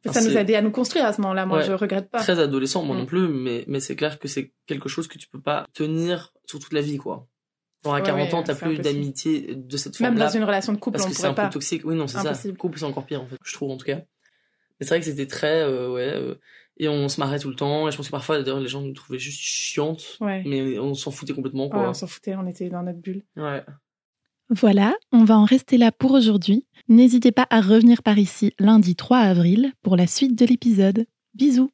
ça 0.05 0.11
enfin, 0.11 0.21
nous 0.21 0.37
a 0.37 0.39
aidé 0.41 0.55
à 0.55 0.61
nous 0.61 0.71
construire 0.71 1.05
à 1.05 1.11
ce 1.11 1.19
moment-là. 1.21 1.45
Moi, 1.45 1.57
Ouais. 1.57 1.63
je 1.65 1.73
regrette 1.73 2.09
pas. 2.09 2.19
très 2.19 2.39
adolescent, 2.39 2.81
moi 2.83 2.95
Mm. 2.95 2.99
non 2.99 3.05
plus, 3.05 3.27
mais, 3.27 3.65
mais 3.67 3.79
c'est 3.81 3.95
clair 3.97 4.19
que 4.19 4.27
c'est 4.29 4.51
quelque 4.67 4.87
chose 4.87 5.07
que 5.07 5.17
tu 5.17 5.27
peux 5.27 5.41
pas 5.41 5.65
tenir 5.73 6.33
sur 6.45 6.59
toute 6.59 6.71
la 6.73 6.81
vie, 6.81 6.97
quoi. 6.97 7.27
Genre 7.83 7.93
à 7.95 7.99
Ouais, 7.99 8.03
40 8.05 8.33
ans, 8.33 8.43
t'as 8.43 8.55
plus 8.55 8.77
d'amitié 8.79 9.55
de 9.55 9.77
cette 9.77 9.99
Même 9.99 10.09
forme-là. 10.13 10.25
dans 10.25 10.31
une 10.37 10.43
relation 10.43 10.73
de 10.73 10.77
couple, 10.77 10.97
parce 10.97 11.07
on 11.07 11.11
que 11.11 11.15
c'est 11.15 11.27
un 11.27 11.33
pas. 11.33 11.45
peu 11.47 11.53
toxique. 11.53 11.83
Oui, 11.85 11.95
non, 11.95 12.07
c'est 12.07 12.17
ça. 12.17 12.29
Impossible. 12.31 12.57
Couple, 12.57 12.79
c'est 12.79 12.85
encore 12.85 13.05
pire, 13.05 13.21
en 13.21 13.27
fait, 13.27 13.37
je 13.43 13.53
trouve, 13.53 13.71
en 13.71 13.77
tout 13.77 13.85
cas. 13.85 13.97
Mais 14.79 14.85
c'est 14.85 14.89
vrai 14.89 14.99
que 14.99 15.05
c'était 15.05 15.27
très, 15.27 15.61
euh, 15.61 15.91
ouais, 15.91 16.11
euh, 16.13 16.35
et 16.77 16.87
on 16.89 17.07
se 17.09 17.19
marrait 17.19 17.39
tout 17.39 17.49
le 17.49 17.55
temps, 17.55 17.87
et 17.87 17.91
je 17.91 17.97
pense 17.97 18.07
que 18.07 18.11
parfois, 18.11 18.41
d'ailleurs, 18.41 18.59
les 18.59 18.67
gens 18.67 18.81
nous 18.81 18.93
trouvaient 18.93 19.19
juste 19.19 19.39
chiantes, 19.39 20.17
Ouais. 20.21 20.43
mais 20.45 20.77
on 20.79 20.93
s'en 20.93 21.11
foutait 21.11 21.33
complètement, 21.33 21.67
Ouais, 21.69 21.87
on 21.87 21.93
s'en 21.93 22.07
foutait, 22.07 22.35
on 22.35 22.45
était 22.47 22.69
dans 22.69 22.83
notre 22.83 22.99
bulle. 22.99 23.23
Ouais. 23.35 23.63
Voilà, 24.49 24.95
on 25.11 25.23
va 25.25 25.37
en 25.37 25.43
rester 25.45 25.77
là 25.77 25.91
pour 25.91 26.11
aujourd'hui. 26.11 26.65
N'hésitez 26.87 27.31
pas 27.33 27.45
à 27.49 27.59
revenir 27.61 28.01
par 28.01 28.17
ici 28.17 28.53
lundi 28.59 28.95
3 28.95 29.17
avril 29.17 29.73
pour 29.81 29.97
la 29.97 30.07
suite 30.07 30.37
de 30.39 30.45
l'épisode. 30.45 31.05
Bisous 31.33 31.69